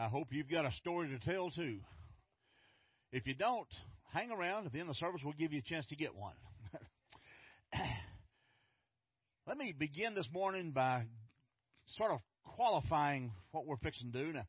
I 0.00 0.08
hope 0.08 0.28
you've 0.30 0.50
got 0.50 0.64
a 0.64 0.72
story 0.72 1.08
to 1.08 1.18
tell 1.30 1.50
too. 1.50 1.76
If 3.12 3.26
you 3.26 3.34
don't, 3.34 3.68
hang 4.14 4.30
around. 4.30 4.64
At 4.64 4.72
the 4.72 4.78
end 4.78 4.88
of 4.88 4.94
the 4.94 4.98
service, 4.98 5.20
we'll 5.22 5.34
give 5.34 5.52
you 5.52 5.58
a 5.58 5.68
chance 5.68 5.84
to 5.88 5.96
get 5.96 6.14
one. 6.14 6.32
Let 9.46 9.58
me 9.58 9.74
begin 9.78 10.14
this 10.14 10.26
morning 10.32 10.70
by 10.70 11.04
sort 11.98 12.12
of 12.12 12.20
qualifying 12.44 13.32
what 13.50 13.66
we're 13.66 13.76
fixing 13.76 14.10
to 14.12 14.24
do. 14.24 14.32
Now, 14.32 14.46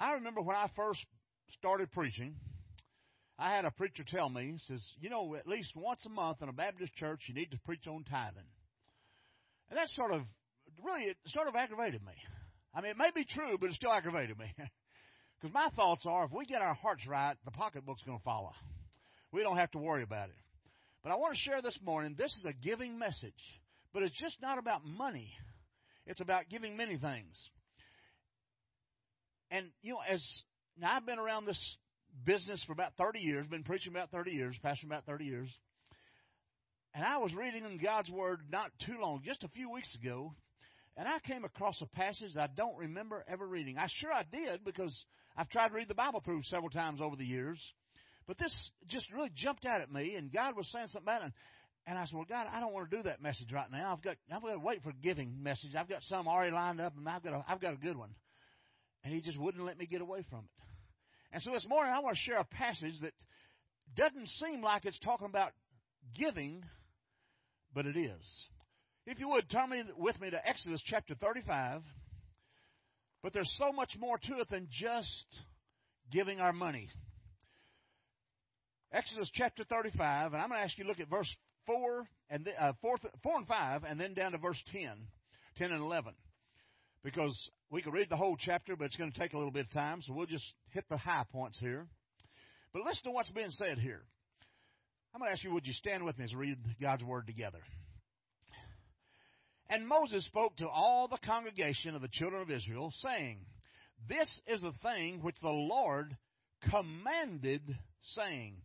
I 0.00 0.12
remember 0.12 0.40
when 0.40 0.56
I 0.56 0.70
first 0.74 1.04
started 1.58 1.92
preaching, 1.92 2.36
I 3.38 3.54
had 3.54 3.66
a 3.66 3.70
preacher 3.70 4.02
tell 4.02 4.30
me, 4.30 4.52
he 4.52 4.58
says, 4.66 4.82
you 4.98 5.10
know, 5.10 5.34
at 5.34 5.46
least 5.46 5.76
once 5.76 6.00
a 6.06 6.08
month 6.08 6.40
in 6.40 6.48
a 6.48 6.54
Baptist 6.54 6.94
church, 6.94 7.20
you 7.26 7.34
need 7.34 7.50
to 7.50 7.58
preach 7.66 7.86
on 7.86 8.02
tithing. 8.04 8.48
And 9.68 9.76
that 9.76 9.88
sort 9.88 10.12
of, 10.12 10.22
really, 10.82 11.02
it 11.04 11.18
sort 11.26 11.48
of 11.48 11.54
aggravated 11.54 12.00
me. 12.02 12.14
I 12.76 12.82
mean, 12.82 12.90
it 12.90 12.98
may 12.98 13.10
be 13.14 13.24
true, 13.24 13.56
but 13.58 13.70
it 13.70 13.74
still 13.74 13.92
aggravated 13.92 14.38
me. 14.38 14.54
Because 15.38 15.52
my 15.52 15.68
thoughts 15.76 16.06
are, 16.06 16.24
if 16.24 16.32
we 16.32 16.46
get 16.46 16.62
our 16.62 16.72
hearts 16.72 17.06
right, 17.06 17.36
the 17.44 17.50
pocketbook's 17.50 18.02
going 18.04 18.16
to 18.16 18.24
follow. 18.24 18.52
We 19.32 19.42
don't 19.42 19.58
have 19.58 19.70
to 19.72 19.78
worry 19.78 20.02
about 20.02 20.30
it. 20.30 20.34
But 21.02 21.12
I 21.12 21.16
want 21.16 21.34
to 21.34 21.38
share 21.38 21.60
this 21.60 21.78
morning, 21.84 22.14
this 22.16 22.32
is 22.32 22.46
a 22.46 22.54
giving 22.54 22.98
message. 22.98 23.34
But 23.92 24.02
it's 24.02 24.18
just 24.18 24.40
not 24.40 24.56
about 24.56 24.86
money. 24.86 25.30
It's 26.06 26.22
about 26.22 26.48
giving 26.48 26.74
many 26.74 26.96
things. 26.96 27.36
And, 29.50 29.66
you 29.82 29.92
know, 29.92 30.00
as 30.08 30.24
now 30.78 30.96
I've 30.96 31.04
been 31.04 31.18
around 31.18 31.44
this 31.44 31.76
business 32.24 32.64
for 32.66 32.72
about 32.72 32.94
30 32.96 33.18
years, 33.18 33.46
been 33.46 33.62
preaching 33.62 33.92
about 33.92 34.10
30 34.10 34.30
years, 34.30 34.56
pastoring 34.64 34.86
about 34.86 35.04
30 35.04 35.26
years. 35.26 35.50
And 36.94 37.04
I 37.04 37.18
was 37.18 37.34
reading 37.34 37.64
in 37.64 37.76
God's 37.76 38.10
Word 38.10 38.40
not 38.50 38.70
too 38.86 38.96
long, 39.00 39.20
just 39.22 39.44
a 39.44 39.48
few 39.48 39.70
weeks 39.70 39.94
ago, 39.94 40.32
and 40.96 41.06
I 41.06 41.18
came 41.20 41.44
across 41.44 41.80
a 41.82 41.86
passage 41.86 42.36
I 42.36 42.46
don't 42.46 42.76
remember 42.76 43.24
ever 43.28 43.46
reading. 43.46 43.76
I 43.78 43.86
sure 44.00 44.12
I 44.12 44.22
did 44.22 44.64
because 44.64 44.96
I've 45.36 45.48
tried 45.50 45.68
to 45.68 45.74
read 45.74 45.88
the 45.88 45.94
Bible 45.94 46.20
through 46.24 46.42
several 46.44 46.70
times 46.70 47.00
over 47.00 47.16
the 47.16 47.24
years. 47.24 47.60
But 48.26 48.38
this 48.38 48.52
just 48.88 49.10
really 49.12 49.30
jumped 49.34 49.66
out 49.66 49.80
at 49.80 49.92
me, 49.92 50.16
and 50.16 50.32
God 50.32 50.56
was 50.56 50.68
saying 50.72 50.88
something 50.88 51.06
about 51.06 51.26
it. 51.26 51.32
And 51.86 51.96
I 51.96 52.04
said, 52.06 52.14
"Well, 52.14 52.26
God, 52.28 52.48
I 52.52 52.58
don't 52.58 52.72
want 52.72 52.90
to 52.90 52.96
do 52.96 53.02
that 53.04 53.22
message 53.22 53.52
right 53.52 53.70
now. 53.70 53.92
I've 53.92 54.02
got 54.02 54.16
I've 54.32 54.42
got 54.42 54.52
to 54.52 54.58
wait 54.58 54.82
for 54.82 54.92
giving 55.02 55.42
message. 55.42 55.76
I've 55.78 55.88
got 55.88 56.02
some 56.02 56.26
already 56.26 56.50
lined 56.52 56.80
up, 56.80 56.96
and 56.96 57.08
I've 57.08 57.22
got 57.22 57.34
a, 57.34 57.44
I've 57.48 57.60
got 57.60 57.74
a 57.74 57.76
good 57.76 57.96
one." 57.96 58.10
And 59.04 59.14
He 59.14 59.20
just 59.20 59.38
wouldn't 59.38 59.64
let 59.64 59.78
me 59.78 59.86
get 59.86 60.00
away 60.00 60.24
from 60.28 60.40
it. 60.40 60.66
And 61.32 61.42
so 61.42 61.52
this 61.52 61.66
morning 61.68 61.92
I 61.92 62.00
want 62.00 62.16
to 62.16 62.22
share 62.22 62.38
a 62.38 62.44
passage 62.44 62.94
that 63.02 63.12
doesn't 63.94 64.28
seem 64.40 64.62
like 64.62 64.84
it's 64.84 64.98
talking 64.98 65.26
about 65.26 65.52
giving, 66.18 66.64
but 67.72 67.86
it 67.86 67.96
is. 67.96 68.46
If 69.06 69.20
you 69.20 69.28
would 69.28 69.48
turn 69.48 69.70
me 69.70 69.82
with 69.96 70.20
me 70.20 70.30
to 70.30 70.48
Exodus 70.48 70.82
chapter 70.84 71.14
35. 71.14 71.82
But 73.22 73.32
there's 73.32 73.52
so 73.58 73.72
much 73.72 73.90
more 73.98 74.18
to 74.18 74.40
it 74.40 74.48
than 74.50 74.68
just 74.70 75.26
giving 76.12 76.40
our 76.40 76.52
money. 76.52 76.88
Exodus 78.92 79.30
chapter 79.34 79.64
35, 79.64 80.32
and 80.32 80.40
I'm 80.40 80.48
going 80.48 80.60
to 80.60 80.64
ask 80.64 80.78
you 80.78 80.84
to 80.84 80.88
look 80.88 81.00
at 81.00 81.08
verse 81.08 81.28
4 81.66 82.06
and 82.30 82.48
uh, 82.58 82.72
4, 82.80 82.96
4 83.22 83.36
and 83.38 83.46
5, 83.48 83.84
and 83.84 83.98
then 84.00 84.14
down 84.14 84.32
to 84.32 84.38
verse 84.38 84.62
10, 84.70 84.88
10 85.56 85.72
and 85.72 85.82
11. 85.82 86.12
Because 87.02 87.36
we 87.70 87.82
could 87.82 87.92
read 87.92 88.08
the 88.10 88.16
whole 88.16 88.36
chapter, 88.38 88.76
but 88.76 88.84
it's 88.84 88.96
going 88.96 89.10
to 89.10 89.18
take 89.18 89.32
a 89.32 89.36
little 89.36 89.52
bit 89.52 89.66
of 89.66 89.72
time, 89.72 90.02
so 90.02 90.12
we'll 90.12 90.26
just 90.26 90.46
hit 90.70 90.84
the 90.88 90.96
high 90.96 91.24
points 91.32 91.58
here. 91.58 91.86
But 92.72 92.84
listen 92.84 93.04
to 93.04 93.10
what's 93.10 93.30
being 93.30 93.50
said 93.50 93.78
here. 93.78 94.02
I'm 95.14 95.20
going 95.20 95.30
to 95.30 95.32
ask 95.32 95.42
you, 95.42 95.52
would 95.52 95.66
you 95.66 95.72
stand 95.72 96.04
with 96.04 96.18
me 96.18 96.24
as 96.24 96.32
we 96.32 96.38
read 96.38 96.58
God's 96.80 97.02
Word 97.02 97.26
together? 97.26 97.60
And 99.68 99.86
Moses 99.86 100.24
spoke 100.26 100.56
to 100.56 100.68
all 100.68 101.08
the 101.08 101.18
congregation 101.18 101.94
of 101.94 102.02
the 102.02 102.08
children 102.08 102.42
of 102.42 102.50
Israel, 102.50 102.92
saying, 102.98 103.38
This 104.08 104.40
is 104.46 104.62
a 104.62 104.72
thing 104.82 105.20
which 105.22 105.40
the 105.42 105.48
Lord 105.48 106.16
commanded, 106.70 107.62
saying, 108.02 108.56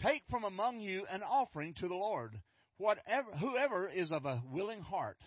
Take 0.00 0.22
from 0.30 0.44
among 0.44 0.80
you 0.80 1.06
an 1.10 1.22
offering 1.22 1.74
to 1.74 1.88
the 1.88 1.94
Lord. 1.94 2.40
Whatever, 2.76 3.32
whoever 3.32 3.88
is 3.88 4.12
of 4.12 4.24
a 4.24 4.40
willing 4.52 4.80
heart, 4.80 5.18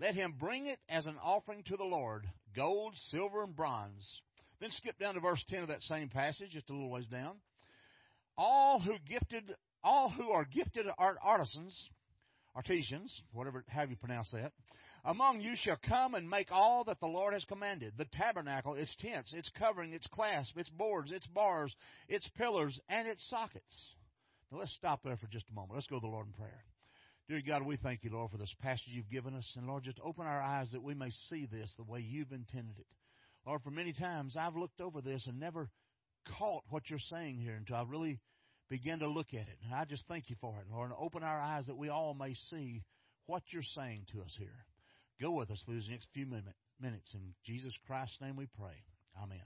let 0.00 0.16
him 0.16 0.34
bring 0.38 0.66
it 0.66 0.80
as 0.88 1.06
an 1.06 1.16
offering 1.22 1.62
to 1.68 1.76
the 1.76 1.84
Lord, 1.84 2.28
gold, 2.56 2.94
silver, 3.10 3.44
and 3.44 3.54
bronze. 3.54 4.20
Then 4.60 4.70
skip 4.70 4.98
down 4.98 5.14
to 5.14 5.20
verse 5.20 5.44
10 5.48 5.62
of 5.62 5.68
that 5.68 5.82
same 5.82 6.08
passage, 6.08 6.50
just 6.50 6.70
a 6.70 6.72
little 6.72 6.90
ways 6.90 7.06
down. 7.06 7.36
All 8.36 8.80
who 8.80 8.96
gifted, 9.08 9.54
all 9.84 10.10
who 10.10 10.30
are 10.30 10.44
gifted 10.44 10.86
art 10.98 11.18
artisans, 11.22 11.88
artisans, 12.56 13.22
whatever, 13.32 13.62
have 13.68 13.90
you 13.90 13.96
pronounce 13.96 14.30
that, 14.32 14.52
among 15.04 15.40
you 15.40 15.52
shall 15.54 15.76
come 15.88 16.14
and 16.14 16.28
make 16.28 16.50
all 16.50 16.82
that 16.84 16.98
the 16.98 17.06
Lord 17.06 17.34
has 17.34 17.44
commanded 17.44 17.92
the 17.96 18.06
tabernacle, 18.12 18.74
its 18.74 18.94
tents, 18.98 19.32
its 19.32 19.50
covering, 19.58 19.92
its 19.92 20.06
clasp, 20.08 20.56
its 20.56 20.70
boards, 20.70 21.12
its 21.12 21.26
bars, 21.28 21.74
its 22.08 22.28
pillars, 22.36 22.80
and 22.88 23.06
its 23.06 23.24
sockets. 23.28 23.94
Now 24.50 24.58
let's 24.58 24.74
stop 24.74 25.02
there 25.04 25.16
for 25.16 25.26
just 25.28 25.48
a 25.50 25.54
moment. 25.54 25.74
Let's 25.74 25.86
go 25.86 25.96
to 25.96 26.00
the 26.00 26.06
Lord 26.08 26.26
in 26.26 26.32
prayer. 26.32 26.64
Dear 27.28 27.42
God, 27.46 27.62
we 27.62 27.76
thank 27.76 28.04
you, 28.04 28.10
Lord, 28.10 28.30
for 28.30 28.38
this 28.38 28.54
passage 28.62 28.88
you've 28.88 29.10
given 29.10 29.34
us. 29.34 29.52
And 29.56 29.66
Lord, 29.66 29.84
just 29.84 30.00
open 30.02 30.26
our 30.26 30.40
eyes 30.40 30.68
that 30.72 30.82
we 30.82 30.94
may 30.94 31.10
see 31.28 31.46
this 31.46 31.72
the 31.76 31.84
way 31.84 32.00
you've 32.00 32.32
intended 32.32 32.78
it. 32.78 32.86
Lord, 33.44 33.62
for 33.62 33.70
many 33.70 33.92
times 33.92 34.36
I've 34.36 34.56
looked 34.56 34.80
over 34.80 35.00
this 35.00 35.26
and 35.26 35.38
never 35.38 35.68
caught 36.38 36.62
what 36.70 36.88
you're 36.88 36.98
saying 37.10 37.38
here 37.38 37.54
until 37.54 37.76
I 37.76 37.82
really 37.82 38.18
begin 38.68 39.00
to 39.00 39.08
look 39.08 39.28
at 39.28 39.40
it. 39.40 39.58
And 39.64 39.74
I 39.74 39.84
just 39.84 40.04
thank 40.08 40.30
you 40.30 40.36
for 40.40 40.54
it, 40.60 40.66
Lord. 40.72 40.90
And 40.90 40.98
open 41.00 41.22
our 41.22 41.40
eyes 41.40 41.66
that 41.66 41.76
we 41.76 41.88
all 41.88 42.14
may 42.14 42.34
see 42.50 42.82
what 43.26 43.42
you're 43.50 43.62
saying 43.62 44.06
to 44.12 44.22
us 44.22 44.34
here. 44.38 44.64
Go 45.20 45.32
with 45.32 45.50
us 45.50 45.62
through 45.64 45.80
the 45.80 45.90
next 45.90 46.08
few 46.12 46.26
minutes. 46.26 47.14
In 47.14 47.34
Jesus 47.44 47.72
Christ's 47.86 48.20
name 48.20 48.36
we 48.36 48.46
pray. 48.58 48.84
Amen. 49.22 49.38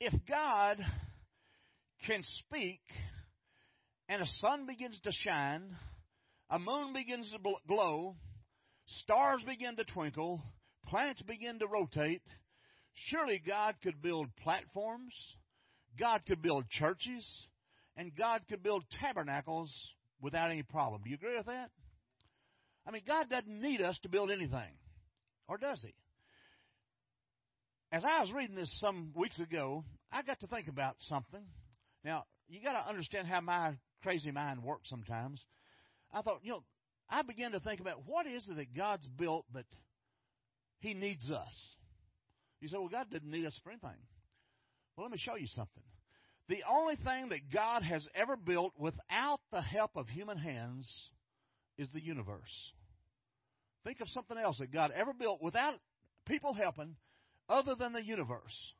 If 0.00 0.12
God 0.28 0.78
can 2.06 2.22
speak 2.38 2.80
and 4.08 4.22
a 4.22 4.26
sun 4.40 4.66
begins 4.66 4.98
to 5.04 5.12
shine, 5.12 5.76
a 6.50 6.58
moon 6.58 6.92
begins 6.92 7.30
to 7.30 7.38
glow, 7.66 8.16
stars 8.86 9.40
begin 9.46 9.76
to 9.76 9.84
twinkle, 9.84 10.42
planets 10.88 11.22
begin 11.22 11.58
to 11.60 11.66
rotate, 11.66 12.22
surely 12.94 13.40
God 13.44 13.76
could 13.82 14.02
build 14.02 14.28
platforms 14.42 15.14
God 15.98 16.22
could 16.26 16.42
build 16.42 16.68
churches 16.68 17.26
and 17.96 18.14
God 18.16 18.42
could 18.48 18.62
build 18.62 18.84
tabernacles 19.00 19.70
without 20.20 20.50
any 20.50 20.62
problem. 20.62 21.02
Do 21.04 21.10
you 21.10 21.16
agree 21.16 21.36
with 21.36 21.46
that? 21.46 21.70
I 22.86 22.90
mean, 22.90 23.02
God 23.06 23.28
doesn't 23.28 23.60
need 23.60 23.80
us 23.80 23.98
to 24.02 24.08
build 24.08 24.30
anything. 24.30 24.74
Or 25.48 25.58
does 25.58 25.80
He? 25.82 25.94
As 27.92 28.04
I 28.04 28.20
was 28.20 28.32
reading 28.32 28.56
this 28.56 28.74
some 28.80 29.12
weeks 29.14 29.38
ago, 29.38 29.84
I 30.10 30.22
got 30.22 30.40
to 30.40 30.46
think 30.46 30.68
about 30.68 30.96
something. 31.00 31.44
Now, 32.04 32.24
you 32.48 32.62
got 32.62 32.82
to 32.82 32.88
understand 32.88 33.28
how 33.28 33.40
my 33.40 33.74
crazy 34.02 34.30
mind 34.30 34.62
works 34.62 34.88
sometimes. 34.88 35.40
I 36.12 36.22
thought, 36.22 36.40
you 36.42 36.52
know, 36.52 36.62
I 37.08 37.22
began 37.22 37.52
to 37.52 37.60
think 37.60 37.80
about 37.80 38.06
what 38.06 38.26
is 38.26 38.48
it 38.48 38.56
that 38.56 38.74
God's 38.74 39.06
built 39.06 39.44
that 39.52 39.66
He 40.80 40.94
needs 40.94 41.30
us? 41.30 41.68
You 42.60 42.68
say, 42.68 42.78
well, 42.78 42.88
God 42.88 43.08
didn't 43.10 43.30
need 43.30 43.44
us 43.44 43.58
for 43.62 43.70
anything. 43.70 43.90
Well, 44.96 45.04
let 45.04 45.12
me 45.12 45.18
show 45.18 45.36
you 45.36 45.46
something. 45.48 45.82
The 46.48 46.62
only 46.70 46.96
thing 46.96 47.30
that 47.30 47.50
God 47.52 47.82
has 47.82 48.06
ever 48.14 48.36
built 48.36 48.72
without 48.78 49.40
the 49.50 49.62
help 49.62 49.92
of 49.96 50.08
human 50.08 50.38
hands 50.38 50.90
is 51.78 51.88
the 51.92 52.02
universe. 52.02 52.72
Think 53.84 54.00
of 54.00 54.08
something 54.08 54.36
else 54.36 54.58
that 54.58 54.72
God 54.72 54.92
ever 54.94 55.12
built 55.12 55.42
without 55.42 55.74
people 56.26 56.52
helping 56.52 56.96
other 57.48 57.74
than 57.74 57.92
the 57.92 58.04
universe. 58.04 58.74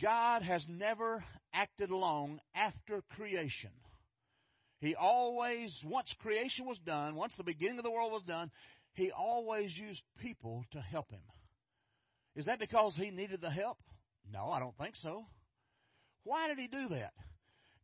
God 0.00 0.42
has 0.42 0.64
never 0.68 1.24
acted 1.52 1.90
alone 1.90 2.40
after 2.54 3.02
creation. 3.16 3.70
He 4.80 4.94
always, 4.94 5.76
once 5.84 6.12
creation 6.20 6.66
was 6.66 6.78
done, 6.78 7.16
once 7.16 7.34
the 7.36 7.42
beginning 7.42 7.78
of 7.78 7.84
the 7.84 7.90
world 7.90 8.12
was 8.12 8.22
done, 8.22 8.50
He 8.92 9.10
always 9.10 9.76
used 9.76 10.02
people 10.20 10.64
to 10.72 10.80
help 10.80 11.10
Him. 11.10 11.20
Is 12.38 12.46
that 12.46 12.60
because 12.60 12.94
he 12.94 13.10
needed 13.10 13.40
the 13.40 13.50
help? 13.50 13.78
No, 14.32 14.48
I 14.50 14.60
don't 14.60 14.76
think 14.78 14.94
so. 15.02 15.26
Why 16.22 16.46
did 16.46 16.56
he 16.56 16.68
do 16.68 16.90
that? 16.90 17.12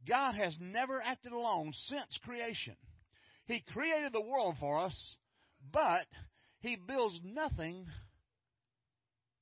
God 0.09 0.37
has 0.37 0.56
never 0.61 1.03
acted 1.03 1.33
alone 1.33 1.73
since 1.87 2.19
creation. 2.25 2.77
He 3.47 3.65
created 3.73 4.12
the 4.12 4.21
world 4.21 4.55
for 4.61 4.79
us, 4.79 5.17
but 5.73 6.06
he 6.61 6.77
builds 6.77 7.19
nothing 7.25 7.85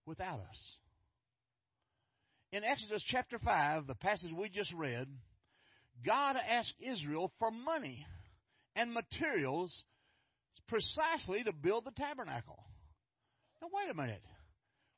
without 0.06 0.40
us. 0.40 0.76
In 2.50 2.64
Exodus 2.64 3.04
chapter 3.06 3.38
5, 3.38 3.86
the 3.86 3.94
passage 3.94 4.32
we 4.32 4.48
just 4.48 4.72
read, 4.72 5.08
God 6.06 6.36
asked 6.48 6.74
Israel 6.80 7.30
for 7.38 7.50
money 7.50 8.06
and 8.74 8.94
materials 8.94 9.84
precisely 10.68 11.42
to 11.44 11.52
build 11.52 11.84
the 11.84 11.90
tabernacle. 11.90 12.64
Now, 13.60 13.68
wait 13.74 13.90
a 13.90 13.94
minute. 13.94 14.22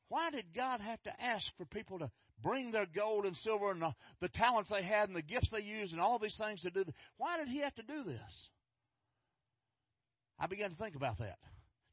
Why 0.09 0.29
did 0.29 0.53
God 0.55 0.81
have 0.81 1.01
to 1.03 1.21
ask 1.21 1.45
for 1.57 1.65
people 1.65 1.99
to 1.99 2.11
bring 2.43 2.71
their 2.71 2.85
gold 2.85 3.25
and 3.25 3.35
silver 3.37 3.71
and 3.71 3.81
the, 4.21 4.29
talents 4.29 4.69
they 4.69 4.83
had 4.83 5.07
and 5.07 5.15
the 5.15 5.21
gifts 5.21 5.49
they 5.51 5.61
used 5.61 5.93
and 5.93 6.01
all 6.01 6.19
these 6.19 6.37
things 6.37 6.61
to 6.61 6.69
do? 6.69 6.83
Why 7.17 7.37
did 7.37 7.47
He 7.47 7.59
have 7.59 7.75
to 7.75 7.83
do 7.83 8.03
this? 8.03 8.49
I 10.39 10.47
began 10.47 10.71
to 10.71 10.75
think 10.75 10.95
about 10.95 11.19
that. 11.19 11.37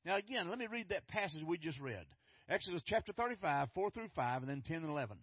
Now, 0.04 0.16
again, 0.16 0.48
let 0.48 0.58
me 0.58 0.66
read 0.66 0.88
that 0.88 1.06
passage 1.08 1.42
we 1.46 1.58
just 1.58 1.80
read. 1.80 2.04
Exodus 2.48 2.82
chapter 2.86 3.12
35, 3.12 3.68
4 3.74 3.90
through 3.90 4.08
5, 4.14 4.42
and 4.42 4.50
then 4.50 4.62
10 4.66 4.78
and 4.78 4.90
11. 4.90 5.16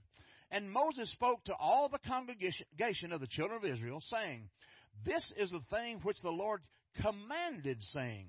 And 0.52 0.72
Moses 0.72 1.12
spoke 1.12 1.44
to 1.46 1.54
all 1.54 1.90
the 1.90 2.00
congregation 2.08 3.12
of 3.12 3.20
the 3.20 3.28
children 3.28 3.58
of 3.58 3.70
Israel, 3.70 4.02
saying, 4.02 4.50
This 5.06 5.32
is 5.38 5.52
the 5.52 5.62
thing 5.70 6.00
which 6.02 6.22
the 6.24 6.30
Lord 6.30 6.62
commanded, 7.02 7.78
saying, 7.94 8.28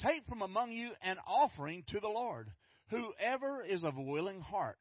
Take 0.00 0.26
from 0.28 0.42
among 0.42 0.72
you 0.72 0.90
an 1.02 1.16
offering 1.26 1.84
to 1.88 2.00
the 2.00 2.08
Lord. 2.08 2.50
Whoever 2.90 3.62
is 3.62 3.84
of 3.84 3.96
a 3.96 4.02
willing 4.02 4.40
heart, 4.40 4.78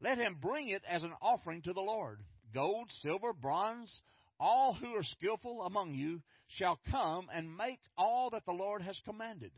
let 0.00 0.18
him 0.18 0.38
bring 0.40 0.68
it 0.68 0.82
as 0.88 1.02
an 1.02 1.12
offering 1.20 1.62
to 1.62 1.72
the 1.72 1.80
Lord. 1.80 2.20
Gold, 2.54 2.90
silver, 3.02 3.32
bronze, 3.32 4.00
all 4.40 4.74
who 4.74 4.94
are 4.96 5.04
skillful 5.04 5.62
among 5.62 5.94
you 5.94 6.20
shall 6.58 6.78
come 6.90 7.28
and 7.32 7.56
make 7.56 7.78
all 7.96 8.30
that 8.30 8.44
the 8.44 8.52
Lord 8.52 8.82
has 8.82 9.00
commanded. 9.04 9.52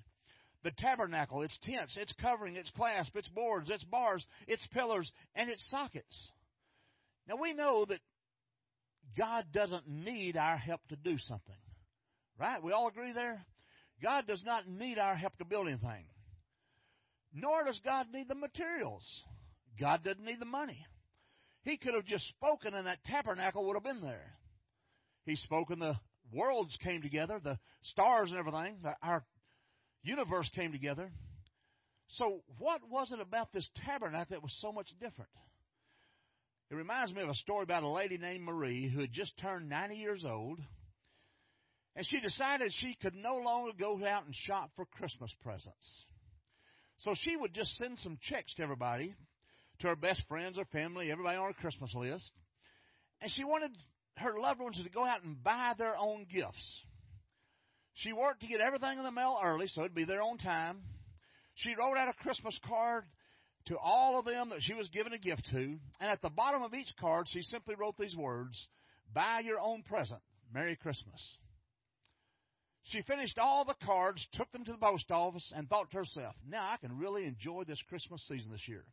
The 0.63 0.73
tabernacle, 0.73 1.43
its 1.43 1.59
tents, 1.63 1.97
its 1.97 2.13
covering, 2.21 2.57
its 2.57 2.71
clasp, 2.71 3.15
its 3.17 3.29
boards, 3.29 3.71
its 3.71 3.85
bars, 3.85 4.25
its 4.47 4.67
pillars, 4.73 5.11
and 5.35 5.51
its 5.51 5.65
sockets. 5.71 6.29
Now 7.29 7.37
we 7.37 7.53
know 7.53 7.85
that 7.87 8.01
God 9.17 9.47
doesn't 9.53 9.89
need 9.89 10.37
our 10.37 10.57
help 10.57 10.81
to 10.89 10.97
do 10.97 11.19
something. 11.19 11.55
Right? 12.39 12.63
We 12.63 12.73
all 12.73 12.89
agree 12.89 13.13
there? 13.13 13.45
God 14.03 14.27
does 14.27 14.43
not 14.45 14.69
need 14.69 14.99
our 14.99 15.15
help 15.15 15.37
to 15.39 15.45
build 15.45 15.69
anything. 15.69 16.05
Nor 17.35 17.65
does 17.65 17.81
God 17.85 18.07
need 18.13 18.29
the 18.29 18.35
materials. 18.37 19.03
God 19.79 20.05
doesn't 20.05 20.25
need 20.25 20.41
the 20.41 20.47
money. 20.47 20.87
He 21.63 21.77
could 21.77 21.95
have 21.95 22.05
just 22.05 22.29
spoken 22.29 22.75
and 22.75 22.87
that 22.87 23.05
tabernacle 23.05 23.67
would 23.67 23.75
have 23.75 23.83
been 23.83 24.01
there. 24.03 24.33
He 25.27 25.37
spoke 25.37 25.71
and 25.71 25.83
the 25.83 25.97
worlds 26.33 26.77
came 26.83 27.03
together, 27.03 27.41
the 27.43 27.59
stars 27.83 28.31
and 28.31 28.39
everything, 28.39 28.77
our 29.03 29.25
universe 30.03 30.49
came 30.55 30.73
together. 30.73 31.11
So, 32.11 32.43
what 32.59 32.83
was 32.89 33.11
it 33.13 33.21
about 33.21 33.53
this 33.53 33.69
tabernacle 33.87 34.37
that 34.37 34.43
was 34.43 34.57
so 34.61 34.73
much 34.73 34.89
different? 35.01 35.31
It 36.71 36.75
reminds 36.75 37.13
me 37.13 37.23
of 37.23 37.29
a 37.29 37.35
story 37.35 37.63
about 37.63 37.83
a 37.83 37.89
lady 37.89 38.19
named 38.19 38.45
Marie 38.45 38.89
who 38.89 39.01
had 39.01 39.13
just 39.13 39.37
turned 39.39 39.69
90 39.69 39.97
years 39.97 40.25
old, 40.25 40.61
and 41.97 42.07
she 42.07 42.21
decided 42.21 42.73
she 42.73 42.97
could 43.01 43.15
no 43.15 43.37
longer 43.37 43.73
go 43.79 43.95
out 44.07 44.27
and 44.27 44.35
shop 44.35 44.71
for 44.77 44.85
Christmas 44.85 45.33
presents. 45.43 46.05
So 46.99 47.15
she 47.15 47.37
would 47.37 47.55
just 47.55 47.77
send 47.77 47.99
some 47.99 48.19
checks 48.29 48.55
to 48.55 48.63
everybody, 48.63 49.15
to 49.81 49.89
her 49.89 49.97
best 49.97 50.23
friends, 50.29 50.59
her 50.59 50.65
family, 50.67 51.11
everybody 51.11 51.37
on 51.37 51.47
her 51.47 51.61
Christmas 51.61 51.95
list. 51.95 52.31
And 53.21 53.31
she 53.33 53.45
wanted 53.45 53.73
her 54.17 54.39
loved 54.39 54.61
ones 54.61 54.81
to 54.83 54.91
go 54.91 55.05
out 55.05 55.25
and 55.25 55.43
buy 55.43 55.73
their 55.77 55.97
own 55.97 56.27
gifts. 56.33 56.81
She 57.95 58.13
worked 58.13 58.41
to 58.41 58.47
get 58.47 58.61
everything 58.61 58.99
in 58.99 59.05
the 59.05 59.11
mail 59.11 59.39
early, 59.43 59.67
so 59.69 59.83
it'd 59.83 59.95
be 59.95 60.05
their 60.05 60.23
own 60.23 60.39
time. 60.39 60.83
She 61.57 61.75
wrote 61.79 61.97
out 61.97 62.09
a 62.09 62.23
Christmas 62.23 62.59
card 62.67 63.05
to 63.67 63.79
all 63.79 64.19
of 64.19 64.25
them 64.25 64.51
that 64.51 64.63
she 64.63 64.75
was 64.75 64.89
giving 64.89 65.13
a 65.13 65.19
gift 65.19 65.47
to, 65.53 65.59
and 66.01 66.11
at 66.11 66.21
the 66.21 66.29
bottom 66.29 66.63
of 66.63 66.75
each 66.75 66.93
card, 67.01 67.27
she 67.29 67.43
simply 67.43 67.75
wrote 67.77 67.97
these 67.99 68.17
words 68.17 68.67
Buy 69.13 69.41
your 69.45 69.61
own 69.61 69.83
present. 69.83 70.21
Merry 70.53 70.77
Christmas. 70.77 71.23
She 72.85 73.03
finished 73.03 73.39
all 73.39 73.65
the 73.65 73.77
cards, 73.85 74.27
took 74.33 74.51
them 74.53 74.65
to 74.65 74.73
the 74.73 74.79
post 74.79 75.11
office, 75.11 75.53
and 75.57 75.69
thought 75.69 75.91
to 75.91 75.99
herself, 75.99 76.35
now 76.47 76.71
I 76.71 76.77
can 76.77 76.99
really 76.99 77.25
enjoy 77.25 77.65
this 77.65 77.81
Christmas 77.89 78.23
season 78.29 78.53
this 78.53 78.69
year. 78.69 78.85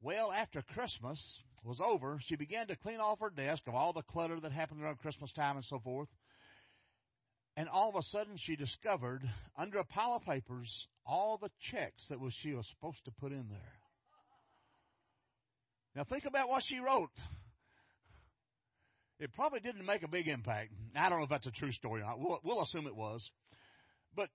Well, 0.00 0.30
after 0.30 0.62
Christmas 0.62 1.20
was 1.64 1.80
over, 1.80 2.18
she 2.22 2.36
began 2.36 2.68
to 2.68 2.76
clean 2.76 3.00
off 3.00 3.20
her 3.20 3.30
desk 3.30 3.62
of 3.66 3.74
all 3.74 3.92
the 3.92 4.02
clutter 4.02 4.38
that 4.38 4.52
happened 4.52 4.82
around 4.82 4.98
Christmas 4.98 5.32
time 5.32 5.56
and 5.56 5.64
so 5.64 5.80
forth. 5.80 6.08
And 7.56 7.68
all 7.68 7.88
of 7.88 7.96
a 7.96 8.02
sudden, 8.02 8.36
she 8.36 8.56
discovered 8.56 9.22
under 9.56 9.78
a 9.78 9.84
pile 9.84 10.14
of 10.14 10.24
papers 10.24 10.88
all 11.06 11.38
the 11.38 11.50
checks 11.70 12.06
that 12.10 12.20
was 12.20 12.34
she 12.42 12.52
was 12.52 12.66
supposed 12.68 13.04
to 13.06 13.12
put 13.12 13.32
in 13.32 13.48
there. 13.48 13.72
Now, 15.96 16.04
think 16.04 16.24
about 16.24 16.48
what 16.48 16.62
she 16.66 16.78
wrote. 16.78 17.10
It 19.20 19.32
probably 19.32 19.60
didn't 19.60 19.86
make 19.86 20.02
a 20.02 20.08
big 20.08 20.28
impact. 20.28 20.72
I 20.96 21.08
don't 21.08 21.18
know 21.18 21.24
if 21.24 21.30
that's 21.30 21.46
a 21.46 21.52
true 21.52 21.72
story 21.72 22.02
or 22.02 22.06
not. 22.06 22.18
We'll, 22.18 22.40
we'll 22.42 22.62
assume 22.62 22.86
it 22.86 22.96
was. 22.96 23.28
But 24.14 24.28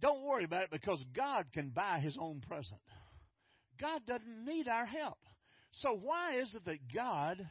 don't 0.00 0.24
worry 0.24 0.44
about 0.44 0.64
it 0.64 0.70
because 0.70 1.02
God 1.16 1.46
can 1.52 1.70
buy 1.70 2.00
His 2.00 2.16
own 2.20 2.42
present. 2.46 2.80
God 3.80 4.02
doesn't 4.06 4.44
need 4.44 4.68
our 4.68 4.84
help. 4.84 5.18
So, 5.72 5.98
why 6.00 6.36
is 6.40 6.54
it 6.54 6.64
that 6.66 6.92
God 6.94 7.48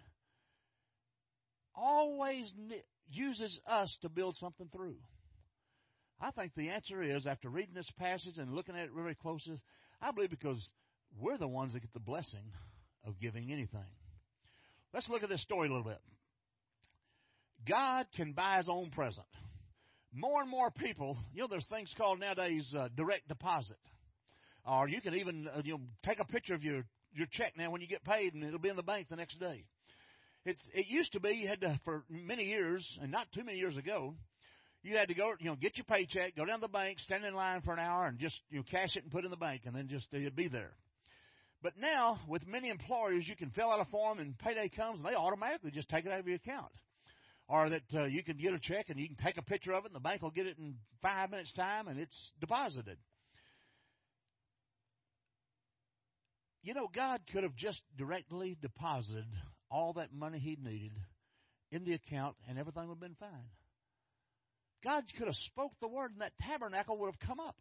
always 1.74 2.52
uses 3.10 3.60
us 3.66 3.98
to 4.02 4.10
build 4.10 4.36
something 4.36 4.70
through? 4.72 4.98
I 6.22 6.32
think 6.32 6.54
the 6.56 6.70
answer 6.70 7.02
is, 7.02 7.26
after 7.26 7.50
reading 7.50 7.74
this 7.74 7.90
passage 7.98 8.38
and 8.38 8.54
looking 8.54 8.76
at 8.76 8.86
it 8.86 8.94
really 8.94 9.16
closely, 9.16 9.60
I 10.02 10.12
believe 10.12 10.30
because 10.30 10.70
we're 11.18 11.38
the 11.38 11.48
ones 11.48 11.74
that 11.74 11.80
get 11.80 11.94
the 11.94 12.00
blessing 12.00 12.52
of 13.06 13.20
giving 13.20 13.52
anything. 13.52 13.80
Let's 14.94 15.08
look 15.10 15.24
at 15.24 15.30
this 15.30 15.42
story 15.42 15.70
a 15.70 15.72
little 15.72 15.88
bit. 15.88 16.02
God 17.68 18.06
can 18.16 18.34
buy 18.34 18.58
his 18.58 18.70
own 18.70 18.90
present. 18.92 19.28
More 20.14 20.42
and 20.42 20.50
more 20.50 20.72
people, 20.72 21.18
you 21.34 21.42
know, 21.42 21.48
there's 21.48 21.68
things 21.68 21.94
called 21.98 22.20
nowadays 22.20 22.74
uh, 22.78 22.90
direct 22.96 23.28
deposit. 23.28 23.78
Or 24.66 24.88
you 24.88 25.02
can 25.02 25.16
even 25.16 25.48
uh, 25.48 25.62
you 25.64 25.74
know 25.74 25.82
take 26.06 26.20
a 26.20 26.26
picture 26.26 26.54
of 26.54 26.64
your 26.64 26.84
your 27.14 27.28
check 27.32 27.54
now 27.58 27.72
when 27.72 27.82
you 27.82 27.88
get 27.88 28.04
paid, 28.04 28.34
and 28.34 28.44
it'll 28.44 28.60
be 28.60 28.70
in 28.70 28.76
the 28.76 28.84
bank 28.84 29.08
the 29.10 29.16
next 29.16 29.40
day. 29.40 29.64
It's 30.46 30.62
it 30.74 30.88
used 30.88 31.14
to 31.14 31.20
be 31.20 31.30
you 31.30 31.48
had 31.48 31.62
to 31.62 31.80
for 31.86 32.04
many 32.10 32.46
years, 32.46 32.86
and 33.02 33.12
not 33.12 33.32
too 33.34 33.44
many 33.44 33.58
years 33.58 33.78
ago, 33.78 34.16
you 34.84 34.98
had 34.98 35.08
to 35.08 35.14
go 35.14 35.34
you 35.40 35.50
know 35.50 35.56
get 35.56 35.78
your 35.78 35.86
paycheck, 35.86 36.36
go 36.36 36.46
down 36.46 36.60
to 36.60 36.68
the 36.68 36.68
bank, 36.68 37.00
stand 37.00 37.26
in 37.26 37.34
line 37.34 37.62
for 37.62 37.74
an 37.74 37.80
hour, 37.80 38.06
and 38.06 38.20
just 38.20 38.40
you 38.50 38.58
know 38.58 38.64
cash 38.70 38.96
it 38.96 39.04
and 39.04 39.12
put 39.12 39.24
it 39.24 39.26
in 39.26 39.32
the 39.32 39.38
bank, 39.38 39.62
and 39.66 39.76
then 39.76 39.88
just 39.88 40.08
it'd 40.12 40.36
be 40.36 40.48
there. 40.48 40.72
But 41.62 41.74
now, 41.80 42.20
with 42.28 42.48
many 42.48 42.70
employers, 42.70 43.28
you 43.28 43.36
can 43.36 43.50
fill 43.50 43.70
out 43.70 43.82
a 43.82 43.86
form, 43.86 44.20
and 44.20 44.38
payday 44.38 44.70
comes, 44.70 45.00
and 45.00 45.08
they 45.08 45.16
automatically 45.16 45.72
just 45.72 45.90
take 45.90 46.06
it 46.06 46.12
out 46.12 46.20
of 46.20 46.28
your 46.28 46.38
account. 46.38 46.72
Or 47.50 47.70
that 47.70 47.82
uh, 47.94 48.06
you 48.06 48.24
can 48.24 48.38
get 48.38 48.54
a 48.54 48.60
check, 48.60 48.86
and 48.90 49.00
you 49.00 49.08
can 49.08 49.18
take 49.18 49.38
a 49.38 49.42
picture 49.42 49.74
of 49.74 49.84
it, 49.84 49.88
and 49.88 49.96
the 49.96 50.00
bank 50.00 50.22
will 50.22 50.30
get 50.30 50.46
it 50.46 50.58
in 50.60 50.76
five 51.02 51.32
minutes' 51.32 51.52
time, 51.52 51.88
and 51.88 52.00
it's 52.00 52.32
deposited. 52.40 52.98
You 56.62 56.74
know, 56.74 56.88
God 56.94 57.22
could 57.32 57.44
have 57.44 57.56
just 57.56 57.82
directly 57.98 58.58
deposited 58.62 59.26
all 59.72 59.94
that 59.94 60.14
money 60.14 60.40
he 60.40 60.58
needed 60.62 60.92
in 61.72 61.86
the 61.86 61.94
account 61.94 62.36
and 62.48 62.58
everything 62.58 62.88
would 62.88 62.96
have 62.96 63.00
been 63.00 63.16
fine. 63.20 63.50
God 64.84 65.04
could 65.18 65.28
have 65.28 65.36
spoke 65.36 65.72
the 65.80 65.88
word 65.88 66.12
and 66.12 66.22
that 66.22 66.38
tabernacle 66.42 66.98
would 66.98 67.12
have 67.12 67.28
come 67.28 67.40
up. 67.40 67.58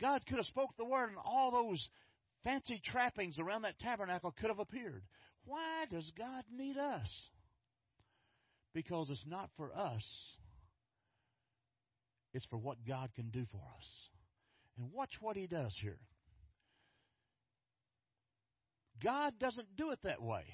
God 0.00 0.22
could 0.26 0.36
have 0.36 0.46
spoke 0.46 0.70
the 0.76 0.84
word 0.84 1.08
and 1.10 1.18
all 1.24 1.50
those 1.50 1.88
fancy 2.44 2.80
trappings 2.84 3.38
around 3.38 3.62
that 3.62 3.78
tabernacle 3.78 4.34
could 4.38 4.48
have 4.48 4.60
appeared. 4.60 5.02
Why 5.44 5.86
does 5.90 6.10
God 6.16 6.44
need 6.54 6.76
us? 6.76 7.28
Because 8.78 9.10
it's 9.10 9.24
not 9.26 9.50
for 9.56 9.72
us. 9.76 10.06
It's 12.32 12.46
for 12.46 12.58
what 12.58 12.76
God 12.86 13.10
can 13.16 13.30
do 13.30 13.44
for 13.50 13.56
us. 13.56 13.86
And 14.78 14.92
watch 14.92 15.10
what 15.20 15.36
he 15.36 15.48
does 15.48 15.76
here. 15.82 15.98
God 19.02 19.32
doesn't 19.40 19.74
do 19.76 19.90
it 19.90 19.98
that 20.04 20.22
way. 20.22 20.44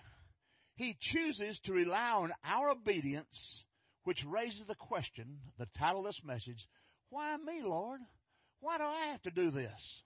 He 0.76 0.97
chooses 0.99 1.61
to 1.64 1.75
rely 1.75 2.12
on 2.12 2.33
our 2.43 2.71
obedience, 2.71 3.62
which 4.04 4.25
raises 4.26 4.64
the 4.66 4.75
question, 4.75 5.37
the 5.59 5.69
title 5.78 6.00
of 6.00 6.07
this 6.07 6.23
message, 6.25 6.66
why 7.11 7.37
me, 7.37 7.61
Lord? 7.62 8.00
Why 8.61 8.78
do 8.78 8.85
I 8.85 9.09
have 9.12 9.21
to 9.25 9.31
do 9.33 9.50
this? 9.50 10.02